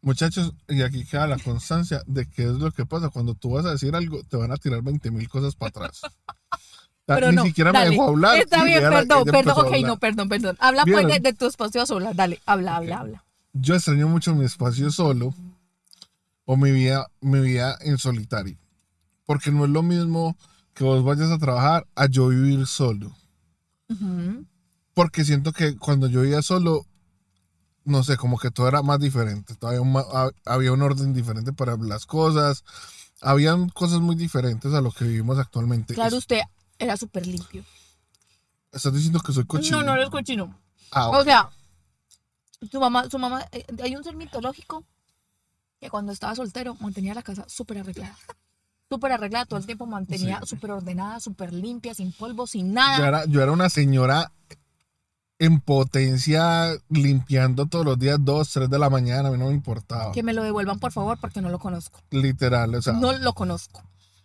[0.07, 3.09] Muchachos, y aquí queda la constancia de qué es lo que pasa.
[3.09, 5.99] Cuando tú vas a decir algo, te van a tirar 20 mil cosas para atrás.
[7.05, 7.89] Pero Ni no, siquiera dale.
[7.89, 8.39] me dejó hablar.
[8.39, 10.55] Está bien, perdón, perdón, ok, no, perdón, perdón.
[10.61, 13.25] Habla pues de, de tu espacio sola, dale, habla, habla, habla.
[13.51, 15.33] Yo extraño mucho mi espacio solo
[16.45, 18.57] o mi vida, mi vida en solitario.
[19.25, 20.37] Porque no es lo mismo
[20.73, 23.13] que vos vayas a trabajar a yo vivir solo.
[24.93, 26.85] Porque siento que cuando yo vivía solo,
[27.87, 29.55] no sé, como que todo era más diferente.
[29.55, 29.95] Todavía un
[30.45, 32.63] había un orden diferente para las cosas.
[33.21, 35.93] Habían cosas muy diferentes a lo que vivimos actualmente.
[35.95, 36.41] Claro, usted
[36.77, 37.63] era súper limpio.
[38.71, 39.79] Estás diciendo que soy cochino.
[39.79, 40.55] No, no eres cochino.
[40.91, 41.49] Ah, O sea,
[42.71, 44.83] su mamá, su mamá, eh, hay un ser mitológico
[45.79, 48.15] que cuando estaba soltero mantenía la casa súper arreglada.
[48.89, 50.47] Súper arreglada, todo el tiempo mantenía Sí.
[50.49, 53.07] súper ordenada, súper limpia, sin polvo, sin yo, nada.
[53.07, 54.31] era, yo era una señora
[55.39, 59.53] en potencia limpiando todos los días, 2, 3 de la mañana, a mí no me
[59.53, 60.11] importaba.
[60.11, 62.01] Que me lo devuelvan, por favor, porque no lo conozco.
[62.11, 63.83] Literal, o sea, No lo conozco.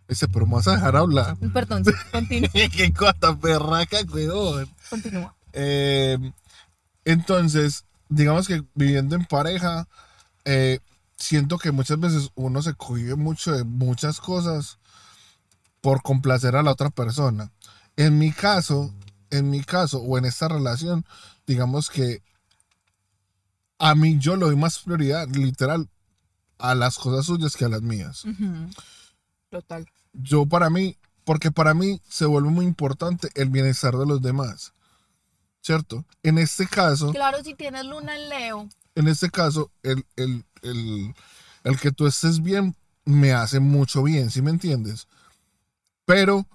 [0.08, 1.36] ese, pero me vas a dejar hablar.
[1.52, 2.50] Perdón, sí, continúa.
[2.52, 4.68] Qué cosa perraca, weón.
[4.88, 5.34] continúa.
[5.52, 6.18] Eh,
[7.04, 9.86] entonces, digamos que viviendo en pareja,
[10.44, 10.78] eh,
[11.16, 14.78] siento que muchas veces uno se cohibe mucho de muchas cosas
[15.82, 17.50] por complacer a la otra persona.
[17.96, 18.94] En mi caso,
[19.32, 21.04] en mi caso o en esta relación,
[21.46, 22.22] digamos que
[23.78, 25.88] a mí yo le doy más prioridad, literal,
[26.58, 28.22] a las cosas suyas que a las mías.
[29.50, 29.86] Total.
[30.12, 34.72] Yo para mí, porque para mí se vuelve muy importante el bienestar de los demás.
[35.60, 36.04] ¿Cierto?
[36.22, 38.68] En este caso, Claro, si tienes luna en Leo.
[38.96, 41.14] en este caso, el, el, el,
[41.64, 45.06] el que tú estés bien me hace mucho bien, ¿sí me entiendes?
[46.04, 46.46] Pero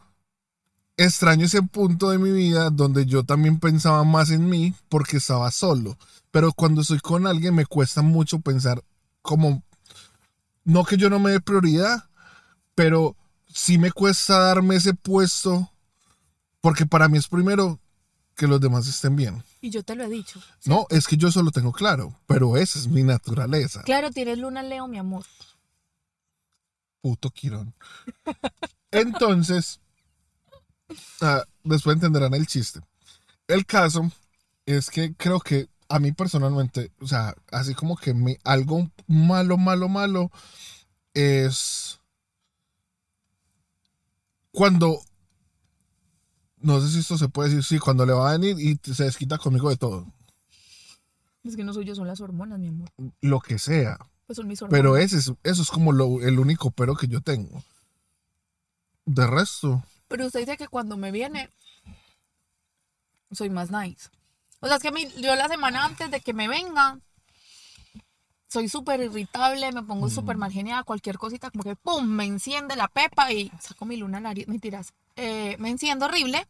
[0.98, 5.50] extraño ese punto de mi vida donde yo también pensaba más en mí porque estaba
[5.52, 5.98] solo.
[6.32, 8.84] Pero cuando estoy con alguien me cuesta mucho pensar
[9.22, 9.64] como,
[10.64, 12.10] no que yo no me dé prioridad,
[12.76, 13.16] pero
[13.48, 15.72] sí me cuesta darme ese puesto
[16.62, 17.80] porque para mí es primero
[18.36, 19.44] que los demás estén bien.
[19.62, 20.40] Y yo te lo he dicho.
[20.66, 23.82] No, es que yo solo tengo claro, pero esa es mi naturaleza.
[23.84, 25.26] Claro, tienes luna Leo, mi amor.
[27.02, 27.74] Puto Quirón.
[28.92, 29.80] Entonces,
[31.22, 32.80] ah, después entenderán el chiste.
[33.48, 34.12] El caso
[34.66, 39.58] es que creo que a mí personalmente, o sea, así como que me, algo malo,
[39.58, 40.32] malo, malo
[41.14, 42.00] es
[44.52, 45.00] cuando,
[46.58, 49.04] no sé si esto se puede decir, sí, cuando le va a venir y se
[49.06, 50.12] desquita conmigo de todo,
[51.44, 52.90] Es que no soy yo, son las hormonas, mi amor.
[53.22, 53.98] lo que sea.
[54.26, 54.78] Pues son mis hormonas.
[54.78, 57.64] Pero ese es, eso es como lo- el único pero que yo tengo.
[59.06, 61.50] De resto, Pero usted dice que cuando me viene,
[63.32, 64.10] soy más nice.
[64.60, 67.00] O sea, es que mí, yo la semana antes de que me venga,
[68.48, 72.76] soy súper irritable, me pongo súper mal geniada, cualquier cosita, como que pum, me enciende
[72.76, 74.48] la pepa y saco mi luna nariz.
[74.48, 74.94] Mentiras.
[75.16, 76.48] Eh, me enciendo horrible.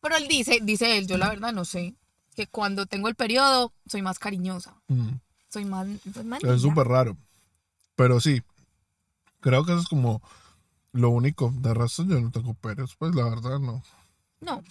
[0.00, 1.94] Pero él dice, dice él, yo la verdad no sé,
[2.34, 5.10] que cuando tengo el periodo soy más cariñosa, mm,
[5.48, 7.16] soy más, pues, más es súper raro.
[7.94, 8.42] Pero sí,
[9.40, 10.20] creo que eso es como
[10.92, 11.52] lo único.
[11.56, 13.82] De resto yo no tengo peros, pues la verdad no.
[14.40, 14.62] No.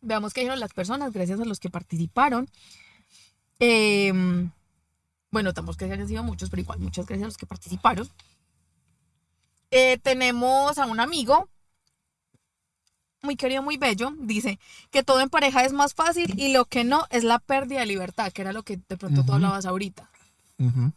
[0.00, 2.48] Veamos qué dijeron las personas, gracias a los que participaron.
[3.58, 4.50] Em,
[5.30, 8.08] bueno, tampoco que hayan sido muchos, pero igual, muchas gracias a los que participaron.
[9.70, 11.48] Eh, tenemos a un amigo.
[13.22, 14.58] muy querido, muy bello, dice
[14.90, 17.86] que todo en pareja es más fácil y lo que no es la pérdida de
[17.86, 20.10] libertad, que era lo que de pronto tú hablabas ahorita.
[20.58, 20.92] Ujú.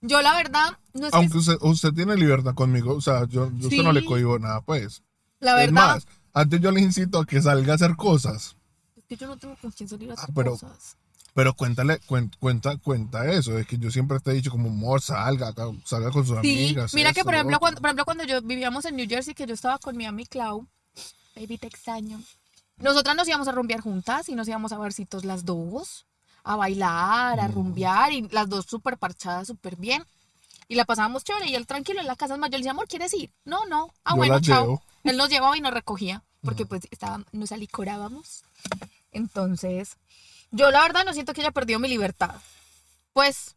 [0.00, 3.50] Yo la verdad, no es que- Aunque usted, usted tiene libertad conmigo, o sea, yo,
[3.52, 4.06] yo a usted no le Sí.
[4.06, 5.02] cohibo nada, pues.
[5.40, 8.56] la Es verdad, más, antes yo le incito a que salga a hacer cosas,
[8.96, 10.96] es que yo no tengo con quién salir a hacer Ah, pero- cosas.
[11.34, 15.02] pero cuéntale, cuen- cuenta, cuenta eso, es que yo siempre te he dicho como, amor,
[15.02, 15.52] salga,
[15.84, 16.94] salga con sus Sí, amigas.
[16.94, 19.46] mira que por lo ejemplo, cuando, por ejemplo, cuando yo vivíamos en New Jersey, que
[19.46, 20.66] yo estaba con mi amiga Clau,
[21.36, 22.20] baby, te extraño.
[22.78, 26.06] Nosotras nos íbamos a rumbear juntas y nos íbamos a barcitos las dos,
[26.46, 30.06] a bailar, a rumbear, y las dos súper parchadas, súper bien.
[30.68, 32.34] Y la pasábamos chévere y él tranquilo en la casa.
[32.34, 33.32] Es yo le decía, amor, ¿quieres ir?
[33.44, 33.92] No, no.
[34.04, 34.62] Ah, Yo bueno, chao.
[34.62, 34.82] llevo.
[35.02, 38.44] Él nos llevaba y nos recogía, porque pues estaba, nos alicorábamos.
[39.10, 39.96] Entonces,
[40.52, 42.36] yo la verdad no siento que haya perdido mi libertad.
[43.12, 43.56] Pues,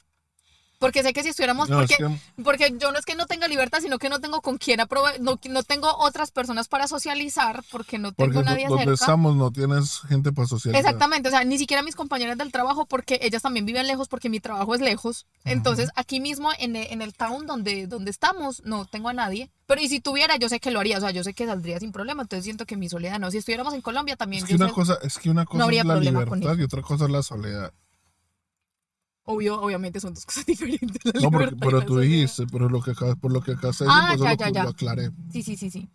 [0.79, 3.47] porque sé que si estuviéramos, No, es porque, porque yo no es que no tenga
[3.47, 7.63] libertad, sino que no tengo con quién aprove no, no tengo otras personas para socializar,
[7.71, 8.93] porque no tengo Porque nadie cerca.
[8.93, 10.79] estamos no tienes gente para socializar.
[10.83, 14.29] Exactamente, o sea, ni siquiera mis compañeras del trabajo, porque ellas también viven lejos, porque
[14.29, 15.25] mi trabajo es lejos.
[15.43, 19.51] Entonces, aquí mismo en el, en el town donde, donde estamos, no tengo a nadie.
[19.65, 21.79] Pero y si tuviera, yo sé que lo haría, o sea, yo sé que saldría
[21.79, 22.23] sin problema.
[22.23, 23.29] Entonces siento que mi soledad no.
[23.29, 25.63] Si estuviéramos en Colombia también, Es que yo una sé- cosa, es que una cosa
[25.65, 27.71] habría es la libertad y otra cosa es la soledad.
[29.23, 31.01] Obvio, obviamente son dos cosas diferentes.
[31.05, 33.86] la No, porque, pero tú dijiste, pero lo que acá, por lo que acá se
[33.88, 34.63] Ah, pues ya, lo, ya, ya.
[34.63, 35.12] lo aclaré.
[35.32, 35.89] Sí, sí, sí, sí.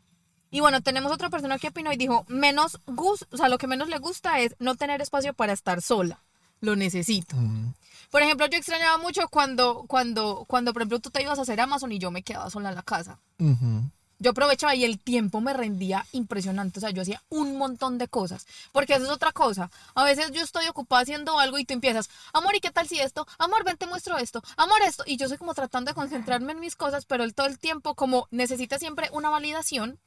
[0.51, 3.67] Y bueno, tenemos otra persona que opinó y dijo, menos gusto, o sea, lo que
[3.67, 6.23] menos le gusta es no tener espacio para estar sola.
[6.61, 7.37] Lo necesito.
[7.37, 7.75] Ujú.
[8.11, 11.61] Por ejemplo, yo extrañaba mucho cuando, cuando, cuando, por ejemplo, tú te ibas a hacer
[11.61, 13.19] Amazon y yo me quedaba sola en la casa.
[13.41, 13.91] Ujú.
[14.19, 16.79] Yo aprovechaba y el tiempo me rendía impresionante.
[16.79, 18.47] O sea, yo hacía un montón de cosas.
[18.73, 19.71] Porque eso es otra cosa.
[19.95, 23.01] A veces yo estoy ocupada haciendo algo y tú empiezas, amor, ¿y qué tal si
[23.01, 23.27] esto?
[23.39, 24.43] Amor, ven, te muestro esto.
[24.57, 25.03] Amor, esto.
[25.07, 27.95] Y yo soy como tratando de concentrarme en mis cosas, pero él todo el tiempo
[27.95, 29.99] como necesita siempre una validación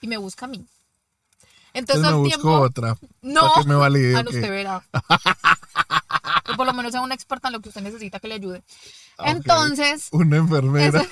[0.00, 0.64] y me busca a mí.
[1.74, 2.60] Entonces, todo el busco tiempo...
[2.60, 2.98] otra.
[3.22, 3.52] No.
[3.54, 4.16] Que me valide.
[4.16, 4.84] Ah, no, usted verá.
[6.56, 8.62] por lo menos sea una experta en lo que usted necesita que le ayude.
[9.18, 9.30] Ah.
[9.30, 11.00] Entonces, Una enfermera.
[11.00, 11.10] Eso-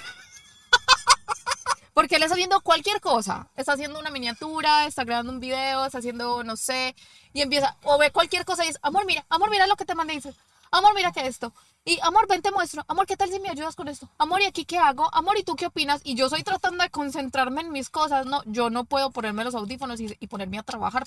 [2.00, 3.46] porque él está haciendo cualquier cosa.
[3.56, 6.96] Está haciendo una miniatura, está grabando un video, está haciendo, no sé,
[7.34, 9.94] y empieza, o ve cualquier cosa y dice, amor, mira, amor, mira lo que te
[9.94, 10.14] mandé.
[10.14, 10.32] Dice,
[10.70, 11.52] amor, mira que esto.
[11.84, 12.86] Y amor, ven, te muestro.
[12.88, 14.08] Amor, ¿qué tal si me ayudas con esto?
[14.16, 15.14] Amor, ¿y aquí qué hago?
[15.14, 16.00] Amor, ¿y tú qué opinas?
[16.02, 18.24] Y yo soy tratando de concentrarme en mis cosas.
[18.24, 21.06] No, yo no puedo ponerme los audífonos y, y ponerme a trabajar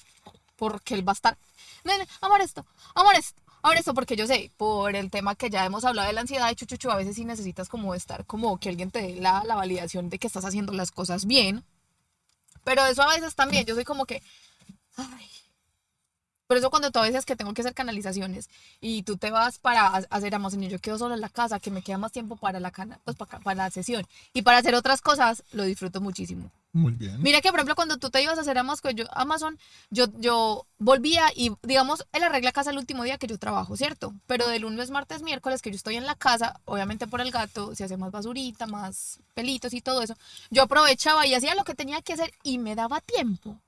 [0.58, 1.40] porque él va a estar,
[1.84, 3.42] "No, no, amor, esto, amor, esto.
[3.64, 6.52] Ahora esto porque yo sé, por el tema que ya hemos hablado de la ansiedad
[6.52, 9.56] y chuchuchu, a veces sí necesitas como estar, como que alguien te dé la, la
[9.56, 11.64] validación de que estás haciendo las cosas bien.
[12.66, 14.22] Pero eso a veces también, yo soy como que,
[14.98, 15.30] ay.
[16.54, 18.48] Por eso cuando tú a veces que tengo que hacer canalizaciones
[18.80, 21.60] y tú te vas para ha- hacer Amazon y yo quedo solo en la casa,
[21.60, 24.60] que me queda más tiempo para la, cana, pues para, para la sesión y para
[24.60, 26.52] hacer otras cosas, lo disfruto muchísimo.
[26.72, 27.20] Muy bien.
[27.24, 29.58] Mira que, por ejemplo, cuando tú te ibas a hacer Amazon, yo, Amazon,
[29.90, 34.14] yo, yo volvía y, digamos, él arregla casa el último día que yo trabajo, ¿cierto?
[34.28, 37.74] Pero de lunes, martes, miércoles que yo estoy en la casa, obviamente por el gato,
[37.74, 40.14] se hace más basurita, más pelitos y todo eso.
[40.52, 43.60] Yo aprovechaba y hacía lo que tenía que hacer y me daba tiempo.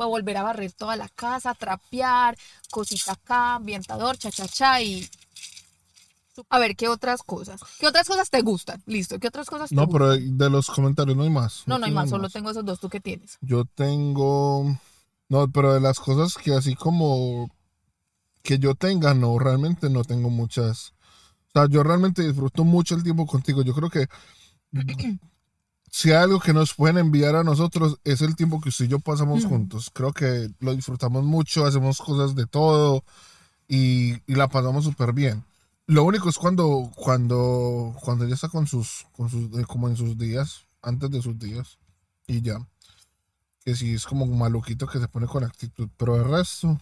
[0.00, 2.34] Para volver a barrer toda la casa, trapear,
[2.70, 5.06] cosita acá, ambientador, cha, cha, cha y...
[6.48, 7.60] A ver, ¿qué otras cosas?
[7.78, 8.82] ¿Qué otras cosas te gustan?
[8.86, 10.00] Listo, ¿qué otras cosas te No, gustan?
[10.00, 11.64] pero de los comentarios no hay más.
[11.66, 13.36] No, no hay tengo más, solo tengo esos dos, ¿tú qué tienes?
[13.42, 14.74] Yo tengo.
[15.28, 17.50] No, pero de las cosas que así como.
[18.42, 20.94] Que yo tenga, no, realmente no tengo muchas.
[21.48, 23.60] O sea, yo realmente disfruto mucho el tiempo contigo.
[23.60, 24.06] Yo creo que.
[25.90, 28.88] Si hay algo que nos pueden enviar a nosotros es el tiempo que usted y
[28.88, 29.90] yo pasamos juntos.
[29.92, 33.04] Creo que lo disfrutamos mucho, hacemos cosas de todo
[33.68, 35.44] y, y la pasamos súper bien.
[35.90, 39.96] Lo único es cuando, cuando, cuando ella está con sus, con sus, eh, como en
[39.96, 41.78] sus días, antes de sus días,
[42.28, 42.64] y ya.
[43.64, 46.80] Que sí es como un maluquito que se pone con actitud, pero el resto,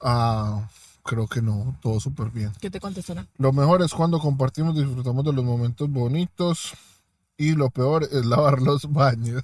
[0.00, 0.68] ah,
[1.04, 2.50] creo que no, todo súper bien.
[2.60, 3.28] ¿Qué te contestarán?
[3.36, 6.74] Lo mejor es cuando compartimos, disfrutamos de los momentos bonitos,
[7.36, 9.42] y lo peor es lavar los baños.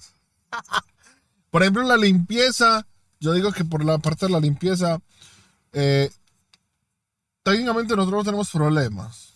[1.51, 2.87] Por ejemplo, la limpieza,
[3.21, 4.99] yo digo que por la parte de la limpieza,
[5.73, 6.11] eh,
[7.43, 9.35] técnicamente nosotros no tenemos problemas.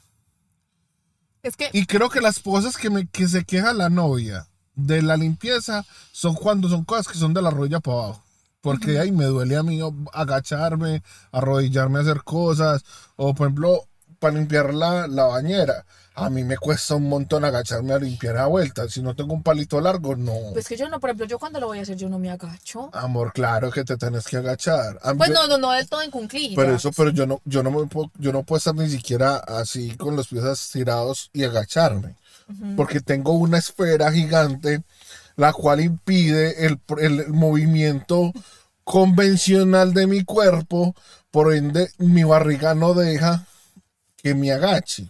[1.42, 5.02] Es que Y creo que las cosas que, me, que se queja la novia de
[5.02, 8.24] la limpieza son cuando son cosas que son de la rodilla para abajo.
[8.60, 9.78] Porque ahí me duele a mí
[10.12, 12.84] agacharme, arrodillarme a hacer cosas.
[13.14, 13.86] O por ejemplo,
[14.18, 15.84] para limpiar la, la bañera.
[16.18, 18.88] A mí me cuesta un montón agacharme a limpiar a vuelta.
[18.88, 20.32] Si no tengo un palito largo, no.
[20.54, 22.30] Pues que yo no, por ejemplo, yo cuando lo voy a hacer, yo no me
[22.30, 22.88] agacho.
[22.94, 24.94] Amor, claro que te tenés que agachar.
[24.94, 26.56] Mí- Pues no, no, no del todo en cunclillas.
[26.56, 29.36] pero eso, pero yo no, yo no me puedo, yo no puedo estar ni siquiera
[29.36, 32.14] así con los pies estirados y agacharme.
[32.76, 34.82] Porque tengo una esfera gigante
[35.34, 38.32] la cual impide el, el movimiento
[38.84, 40.94] convencional de mi cuerpo,
[41.30, 43.44] por ende mi barriga no deja
[44.26, 45.08] que me agache.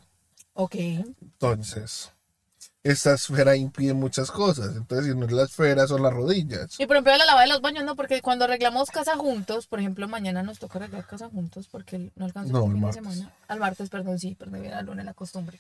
[0.53, 0.75] Ok.
[0.75, 2.11] Entonces,
[2.83, 4.77] esta esfera impide muchas cosas.
[4.77, 6.79] Entonces, si no es la esfera, son las rodillas.
[6.79, 9.81] Y por ejemplo, la lavada de los baños, no, porque cuando arreglamos casa juntos, por
[9.81, 12.87] ejemplo, mañana nos toca arreglar casa juntos porque no alcanzó No, el el fin de
[12.87, 13.03] martes.
[13.03, 13.35] semana.
[13.49, 15.59] Al martes, perdón, sí, perdón, era lunes la costumbre.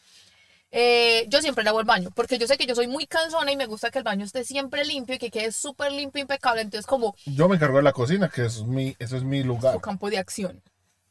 [0.70, 3.56] Eh, yo siempre lavo el baño, porque yo sé que yo soy muy cansona y
[3.56, 6.60] me gusta que el baño esté siempre limpio y que quede súper limpio, impecable.
[6.60, 9.72] Entonces, como Yo me encargo de la cocina, que es mi, eso es mi lugar.
[9.74, 10.60] su campo de acción.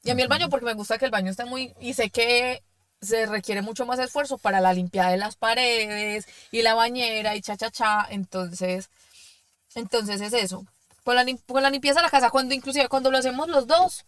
[0.05, 1.73] Y a mí el baño porque me gusta que el baño esté muy...
[1.81, 2.63] Y sé que
[3.01, 7.41] se requiere mucho más esfuerzo para la limpieza de las paredes y la bañera y
[7.41, 8.07] cha cha cha.
[8.09, 8.89] Entonces,
[9.75, 10.65] entonces es eso.
[11.03, 14.05] Con la, con la limpieza de la casa, cuando inclusive cuando lo hacemos los dos,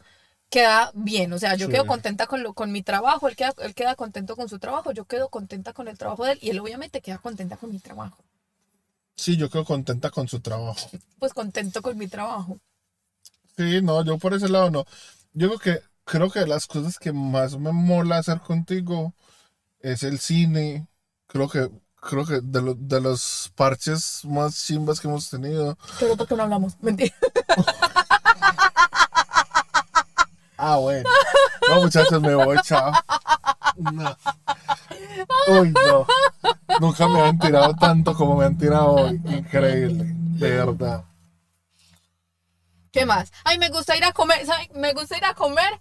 [0.50, 1.34] queda bien.
[1.34, 1.74] O sea, yo Sí.
[1.74, 4.92] quedo contenta con, lo, con mi trabajo, él queda, él queda contento con su trabajo,
[4.92, 7.80] yo quedo contenta con el trabajo de él y él obviamente queda contenta con mi
[7.80, 8.18] trabajo.
[9.16, 10.90] Sí, yo quedo contenta con su trabajo.
[11.20, 12.60] Pues contento con mi trabajo.
[13.58, 14.86] Sí, no, yo por ese lado no.
[15.34, 19.14] Yo creo que, creo que las cosas que más me mola hacer contigo
[19.80, 20.88] es el cine.
[21.28, 21.70] Creo que,
[22.02, 25.78] creo que de, lo- de los parches más chimbas que hemos tenido.
[26.00, 27.14] Pero porque no hablamos, mentira.
[30.60, 31.08] Ah, bueno.
[31.70, 32.92] No, muchachos, me voy, chao.
[33.78, 34.16] No.
[35.48, 36.06] Uy, no.
[36.80, 39.22] Nunca me han tirado tanto como me han tirado hoy.
[39.28, 41.04] Increíble, de verdad.
[42.98, 43.32] ¿Qué más?
[43.44, 44.70] Ay, me gusta ir a comer, ¿saben?
[44.74, 45.80] Me gusta ir a comer,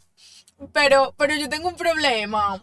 [0.75, 2.63] pero, pero yo tengo un problema.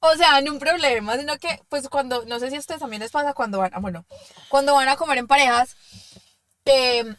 [0.00, 3.00] O sea, no un problema, sino que, pues cuando, no sé si a ustedes también
[3.00, 4.04] les pasa cuando van, ah, bueno,
[4.48, 5.76] cuando van a comer en parejas,
[6.64, 7.14] que,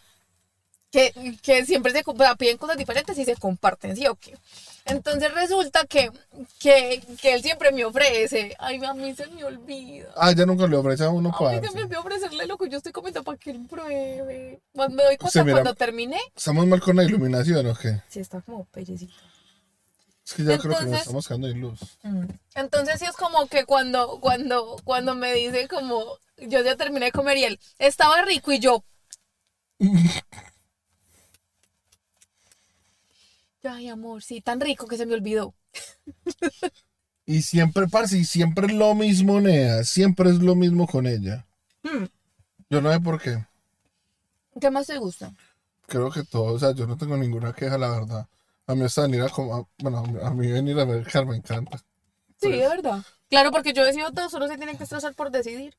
[0.91, 2.03] que, que siempre se
[2.37, 4.37] piden cosas diferentes y se comparten, ¿sí o qué?
[4.89, 6.09] Entonces resulta que,
[6.59, 10.09] que, que él siempre me ofrece, ay, a mí se me olvida.
[10.15, 12.69] Ah, ya nunca le ofrece a uno A mí se me olvidó ofrecerle lo que
[12.69, 14.61] yo estoy comiendo para que él pruebe.
[14.73, 15.53] Cuando me doy cuenta Sí, mira.
[15.57, 18.01] cuando terminé, ¿Estamos mal con la iluminación o qué?
[18.09, 19.13] sí está como pellecito.
[20.25, 21.79] Es que ya creo que nos Entonces- estamos quedando sin luz.
[22.03, 22.25] Mm.
[22.55, 26.03] Entonces sí es como que cuando, cuando, cuando me dice como
[26.37, 28.83] yo ya terminé de comer y él estaba rico y yo.
[33.63, 35.53] Ay, amor, sí, tan rico que se me olvidó.
[37.25, 39.83] Y siempre, parce, y siempre es lo mismo, Nea.
[39.83, 41.45] Siempre es lo mismo con ella.
[41.83, 42.05] Mm.
[42.69, 43.45] Yo no sé por qué.
[44.59, 45.33] ¿Qué más te gusta?
[45.87, 48.27] Creo que todo, o sea, yo no tengo ninguna queja, la verdad.
[48.65, 51.77] A mí hasta venir a comer, bueno, a mí venir a ver me encanta.
[51.77, 51.83] Sí,
[52.47, 53.03] Pues- de verdad.
[53.29, 55.75] Claro, porque yo decido todo, solo se tienen que estresar por decidir.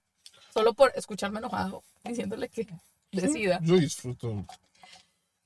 [0.53, 2.67] Solo por escucharme enojado, diciéndole que
[3.11, 3.59] decida.
[3.63, 4.45] Yo disfruto.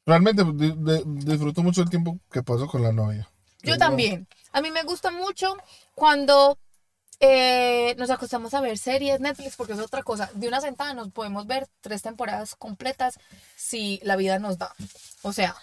[0.05, 0.74] Realmente di-
[1.07, 3.28] disfruto mucho el tiempo que paso con la novia.
[3.62, 4.26] Yo también.
[4.53, 5.57] A mí me gusta mucho
[5.94, 6.59] cuando
[7.20, 10.28] eh, nos acostamos a ver series, Netflix, porque es otra cosa.
[10.34, 13.18] De una sentada nos podemos ver tres temporadas completas
[13.57, 14.74] si la vida nos da.
[15.22, 15.55] O sea,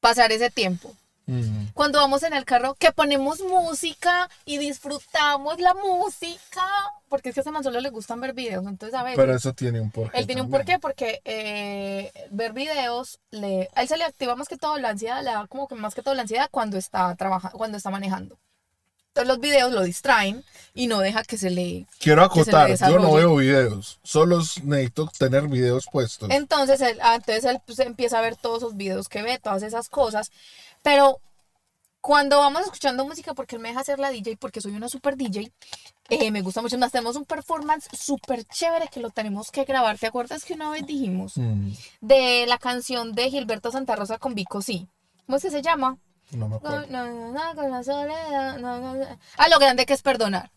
[0.00, 0.92] pasar ese tiempo.
[1.32, 1.68] Mm.
[1.72, 6.66] Cuando vamos en el carro, que ponemos música y disfrutamos la música.
[7.08, 8.66] Porque es que a ese man solo le gustan ver videos.
[8.66, 9.16] Entonces, a ver.
[9.16, 10.18] Pero eso tiene un porqué.
[10.18, 10.66] Él tiene un también.
[10.66, 14.90] porqué porque eh, ver videos, le, a él se le activa más que todo la
[14.90, 17.90] ansiedad, le da como que más que todo la ansiedad cuando está trabajando, cuando está
[17.90, 18.38] manejando.
[19.14, 20.42] Entonces los videos lo distraen
[20.72, 21.86] y no deja que se le...
[21.98, 24.00] Quiero acotar, yo no veo videos.
[24.02, 26.30] Solo necesito tener videos puestos.
[26.30, 29.62] Entonces él, ah, entonces él pues, empieza a ver todos esos videos que ve, todas
[29.64, 30.30] esas cosas.
[30.82, 31.20] Pero
[32.00, 35.14] cuando vamos escuchando música, porque él me deja hacer la DJ, porque soy una super
[35.14, 35.52] DJ,
[36.08, 36.78] eh, me gusta mucho.
[36.78, 39.98] Nos tenemos un performance súper chévere que lo tenemos que grabar.
[39.98, 41.36] ¿Te acuerdas que una vez dijimos?
[41.36, 44.88] Mm, de la canción de Gilberto Santa Rosa con Vico Sí.
[45.26, 45.98] ¿Cómo es que se llama?
[46.32, 46.86] No me acuerdo.
[46.88, 49.06] no, no, no, con la soledad, no, no.
[49.36, 50.50] Ah, lo grande que es perdonar.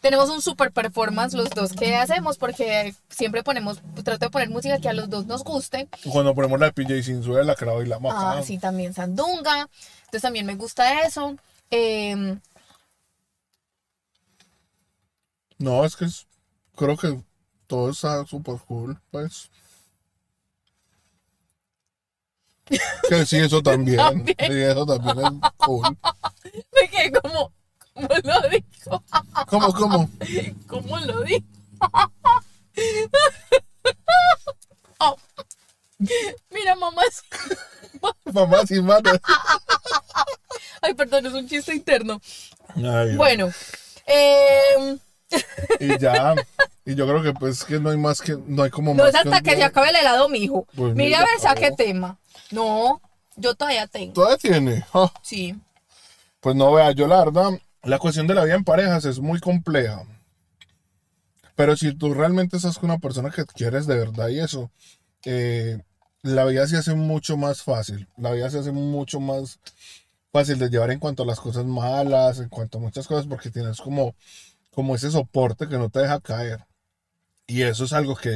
[0.00, 4.78] Tenemos un super performance los dos que hacemos porque siempre ponemos, trato de poner música
[4.78, 5.88] que a los dos nos guste.
[6.10, 9.68] Cuando ponemos la de PJ sin suela, que la bailamos Ah, sí, también Sandunga.
[10.00, 11.36] Entonces también me gusta eso.
[11.70, 12.38] Eh,
[15.58, 16.26] No, es que es-
[16.74, 17.22] creo que
[17.66, 19.50] todo está súper cool, pues.
[23.08, 23.96] Que sí, eso también.
[23.96, 24.36] También.
[24.38, 25.96] Sí, eso también es cool.
[26.80, 27.52] me quedé como,
[27.94, 29.04] ¿cómo lo dijo?
[29.48, 30.10] ¿Cómo, cómo?
[30.66, 31.44] ¿Cómo lo dijo?
[34.98, 35.16] Oh.
[36.50, 37.02] Mira, mamá.
[38.32, 39.18] Mamá sin manos.
[40.82, 42.20] Ay, perdón, es un chiste interno.
[42.76, 43.50] Ay, Bueno,
[44.06, 44.98] eh,
[45.78, 46.34] Y ya.
[46.84, 49.10] Y yo creo que pues que no hay más que, no hay como no más
[49.10, 50.66] es hasta un que se acabe el helado, mijo.
[50.74, 51.76] Pues Mira a ver, saque acabó.
[51.76, 52.18] tema.
[52.50, 53.00] No,
[53.36, 54.14] yo todavía tengo.
[54.14, 54.84] Todavía tiene.
[55.22, 55.56] Sí.
[56.40, 57.50] Pues no vea, yo la verdad,
[57.82, 60.04] la cuestión de la vida en parejas es muy compleja.
[61.54, 64.70] Pero si tú realmente estás con una persona que quieres de verdad y eso,
[65.24, 65.78] eh,
[66.22, 68.08] la vida se hace mucho más fácil.
[68.16, 69.58] La vida se hace mucho más
[70.32, 73.50] fácil de llevar en cuanto a las cosas malas, en cuanto a muchas cosas, porque
[73.50, 74.14] tienes como,
[74.80, 76.64] como ese soporte que no te deja caer.
[77.46, 78.30] Y eso es algo que,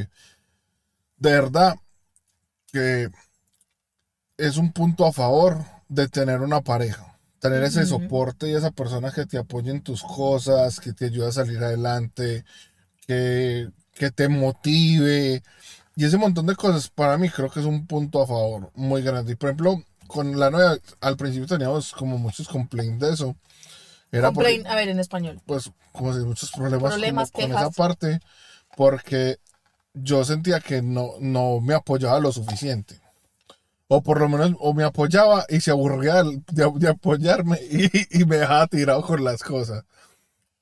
[1.16, 1.76] de verdad,
[2.70, 3.08] que
[4.36, 7.18] es un punto a favor de tener una pareja.
[7.40, 11.28] Tener ese soporte y esa persona que te apoye en tus cosas, que te ayude
[11.28, 12.44] a salir adelante,
[13.06, 15.42] que, que te motive.
[15.96, 19.00] Y ese montón de cosas, para mí creo que es un punto a favor muy
[19.00, 19.32] grande.
[19.32, 23.34] Y por ejemplo, con la novia, al principio teníamos como muchos complaints de eso.
[24.16, 25.40] Era porque, Complain- a ver, en español.
[25.46, 27.62] pues, como si muchos problemas, Problemas, con quejas.
[27.62, 28.20] esa parte,
[28.76, 29.38] porque
[29.94, 33.00] yo sentía que no, no me apoyaba lo suficiente.
[33.88, 36.42] O por lo menos, o me apoyaba y se aburría de,
[36.76, 39.84] de apoyarme y, y me dejaba tirado con las cosas.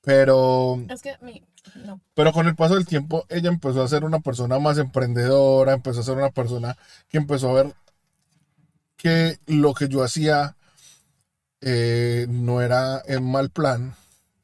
[0.01, 1.41] Pero, Es que mi,
[1.85, 2.01] no.
[2.13, 6.01] pero con el paso del tiempo, ella empezó a ser una persona más emprendedora, empezó
[6.01, 6.77] a ser una persona
[7.07, 7.73] que empezó a ver
[8.97, 10.55] que lo que yo hacía
[11.65, 13.95] eh, no era en mal plan.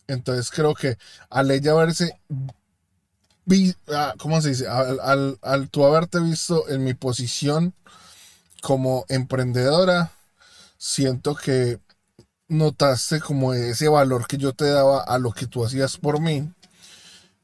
[0.08, 0.98] Entonces creo que
[1.30, 2.20] al ella verse,
[3.46, 4.68] vi- ah, ¿cómo se dice?
[4.68, 7.74] Al, al, al tú haberte visto en mi posición
[8.62, 10.12] como emprendedora,
[10.78, 11.80] siento que
[12.48, 16.52] notaste como ese valor que yo te daba a lo que tú hacías por mí.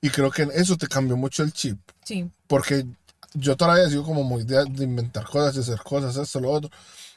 [0.01, 1.80] Y creo que eso te cambió mucho el chip.
[2.03, 2.30] Sí.
[2.47, 2.86] Porque
[3.34, 6.69] yo todavía sido como muy de, de inventar cosas, de hacer cosas, esto, lo otro.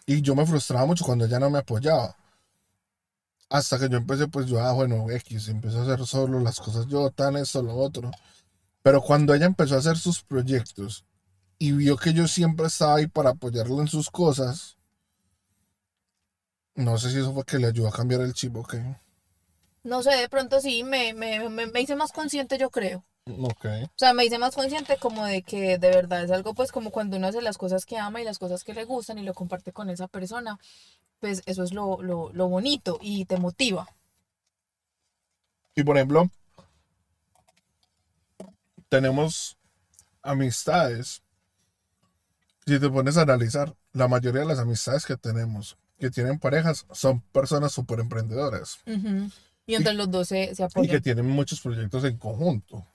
[0.07, 2.15] Y yo me frustraba mucho cuando ella no me apoyaba.
[3.51, 6.87] Hasta que yo empecé, pues yo, ah, bueno, X, empecé a hacer solo las cosas
[6.87, 8.11] yo, tan esto, lo otro.
[8.83, 11.05] Pero cuando ella empezó a hacer sus proyectos
[11.59, 14.79] y vio que yo siempre estaba ahí para apoyarla en sus cosas,
[16.77, 18.83] no sé si eso fue que le ayudó a cambiar el chip o qué.
[19.83, 23.05] No sé, de pronto sí, me, me, me, me hice más consciente, yo creo.
[23.27, 23.67] Ok.
[23.85, 26.91] O sea, me hice más consciente como de que de verdad es algo pues como
[26.91, 29.35] cuando uno hace las cosas que ama y las cosas que le gustan y lo
[29.35, 30.59] comparte con esa persona,
[31.21, 33.89] pues eso es lo, lo, lo bonito y te motiva.
[35.75, 36.31] Y por ejemplo,
[38.89, 39.57] tenemos
[40.23, 41.23] amistades.
[42.67, 46.87] Si te pones a analizar, la mayoría de las amistades que tenemos que tienen parejas
[46.93, 48.79] son personas súper emprendedoras.
[49.67, 51.03] Y entre los dos se, se y que apoyan.
[51.03, 52.87] tienen muchos proyectos en conjunto.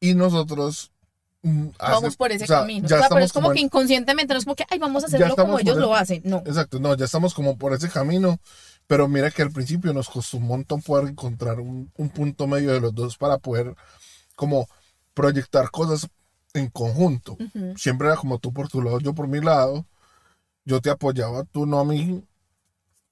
[0.00, 0.92] Y nosotros
[1.42, 2.86] mm, hace- Vamos por ese o sea, camino.
[2.88, 4.78] ya o sea, pero es como como que en- inconscientemente no es como que, ay,
[4.78, 6.22] vamos a Ya hacerlo como ellos por lo el- hacen.
[6.24, 6.38] No.
[6.38, 8.38] Exacto, no, ya estamos como por ese camino,
[8.86, 12.72] pero mira que al principio nos costó un montón poder encontrar un, un punto medio
[12.72, 13.74] de los dos para poder
[14.36, 14.66] como
[15.14, 16.08] proyectar cosas
[16.54, 17.32] en conjunto.
[17.38, 17.74] Ujú.
[17.76, 19.86] Siempre era como tú por tu lado, yo por mi lado,
[20.64, 22.24] yo te apoyaba, tú no a mí,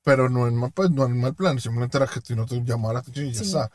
[0.02, 2.60] pero no en mal, pues, no en mal plan, simplemente era que ti no te
[2.64, 3.46] llamaba la atención y ya Sí.
[3.46, 3.70] está.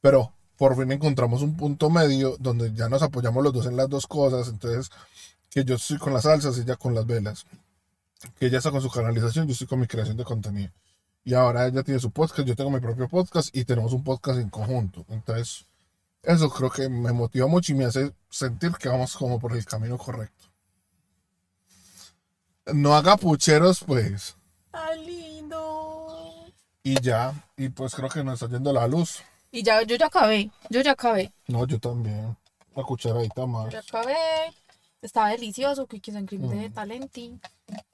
[0.00, 3.88] Pero por fin encontramos un punto medio donde ya nos apoyamos los dos en las
[3.88, 4.90] dos cosas, entonces
[5.50, 7.46] que yo estoy con las salsas y ella con las velas
[8.38, 10.72] que ella está con su canalización, yo estoy con mi creación de contenido.
[11.24, 14.38] Y ahora ella tiene su podcast, yo tengo mi propio podcast y tenemos un podcast
[14.38, 15.04] en conjunto.
[15.08, 15.66] Entonces,
[16.22, 19.64] eso creo que me motiva mucho y me hace sentir que vamos como por el
[19.64, 20.44] camino correcto.
[22.72, 24.36] No haga pucheros, pues.
[24.72, 26.46] ¡Ay, lindo!
[26.82, 29.22] Y ya, y pues creo que nos está yendo la luz.
[29.50, 32.36] Y ya, yo ya acabé, yo ya acabé, No, yo también.
[32.74, 33.72] Una cucharadita más.
[33.72, 34.14] ya acabé.
[35.00, 37.38] Está delicioso, que en cream de talenti.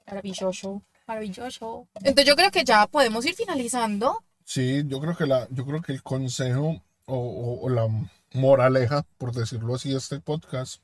[0.07, 1.87] Maravilloso, maravilloso.
[1.95, 4.23] Entonces yo creo que ya podemos ir finalizando.
[4.45, 7.87] Sí, yo creo que la, yo creo que el consejo o, o- o la
[8.33, 10.81] moraleja, por decirlo así, de este podcast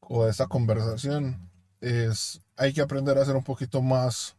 [0.00, 1.48] o de esta conversación
[1.80, 4.34] es hay que aprender a ser un poquito más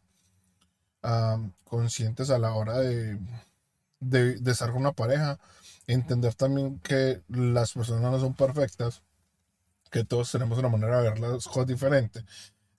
[1.03, 3.18] ah, conscientes a la hora de,
[4.10, 5.39] de, estar con una pareja.
[5.88, 9.01] Entender también que las personas no son perfectas,
[9.91, 12.24] que todos tenemos una manera de ver las cosas diferente.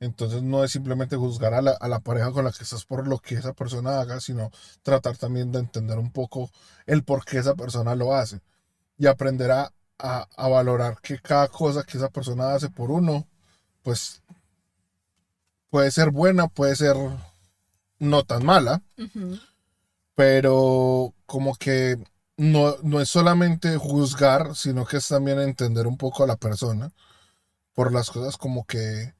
[0.01, 3.07] Entonces no es simplemente juzgar a la, a la pareja con la que estás por
[3.07, 4.51] lo que esa persona haga, sino
[4.83, 6.51] tratar también de entender un poco
[6.87, 8.41] el por qué esa persona lo hace
[8.99, 13.27] y aprender a, a- a valorar que cada cosa que esa persona hace por uno,
[13.83, 14.22] pues
[15.70, 16.97] puede ser buena, puede ser
[17.99, 18.83] no tan mala.
[20.15, 21.99] Pero como que
[22.37, 26.91] no, no es solamente juzgar, sino que es también entender un poco a la persona
[27.75, 29.15] por las cosas como que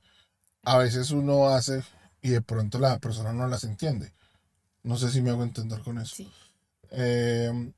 [0.63, 1.83] a veces uno hace
[2.23, 4.13] y de pronto la persona no las entiende.
[4.83, 6.17] No sé si me hago entender con eso.
[6.17, 6.33] Sí.
[6.91, 7.73] Eh,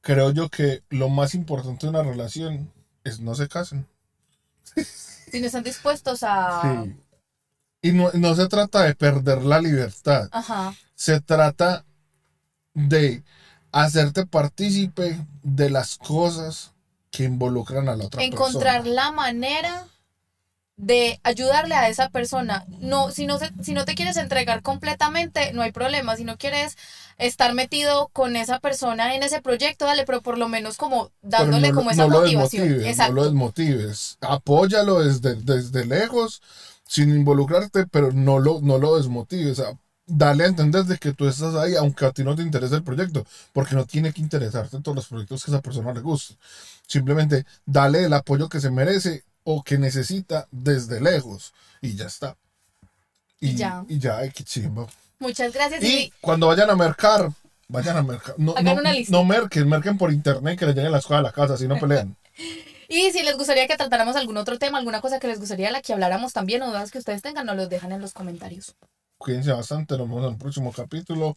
[0.00, 2.72] creo yo que lo más importante de una relación
[3.04, 3.86] es no se casen.
[5.32, 6.84] Si no están dispuestos a...
[7.80, 10.28] Y no, no se trata de perder la libertad.
[10.30, 10.74] Ajá.
[10.94, 11.86] Se trata
[12.74, 13.22] de
[13.72, 16.72] hacerte partícipe de las cosas
[17.10, 18.94] que involucran a la otra encontrar persona.
[18.94, 19.86] la manera
[20.76, 22.64] de ayudarle a esa persona.
[22.80, 26.16] No, si no, se- si no te quieres entregar completamente, no hay problema.
[26.16, 26.76] Si no quieres
[27.18, 31.68] estar metido con esa persona en ese proyecto, dale, pero por lo menos como dándole
[31.68, 32.84] no, como esa no lo motivación.
[32.84, 33.12] Exacto.
[33.12, 34.18] no lo desmotives.
[34.22, 36.42] Apóyalo desde, desde lejos,
[36.84, 39.62] sin involucrarte, pero no lo, no lo desmotives.
[40.14, 42.82] Dale a entender de que tú estás ahí, aunque a ti no te interese el
[42.82, 46.34] proyecto, porque no tiene que interesarte todos los proyectos que a esa persona le guste.
[46.86, 52.36] Simplemente dale el apoyo que se merece o que necesita desde lejos y ya está.
[53.40, 53.84] Y ya.
[53.88, 54.86] Y ya, ay, qué chimba.
[55.18, 55.82] Muchas gracias.
[55.82, 57.32] Y Y cuando vayan a mercar,
[57.68, 58.34] vayan a mercar.
[58.36, 59.16] No, Hagan no, una lista.
[59.16, 61.78] no merquen, merquen por internet que les lleguen las cosas a la casa, así no
[61.78, 62.14] pelean.
[62.88, 65.72] Y si les gustaría que tratáramos algún otro tema, alguna cosa que les gustaría de
[65.72, 68.74] la que habláramos también o dudas que ustedes tengan, nos los dejan en los comentarios.
[69.22, 71.36] Cuídense bastante, nos vemos en el próximo capítulo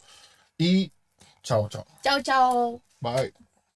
[0.58, 0.90] y
[1.42, 1.86] chao, chao.
[2.02, 2.82] Chao, chao.
[3.00, 3.45] Bye.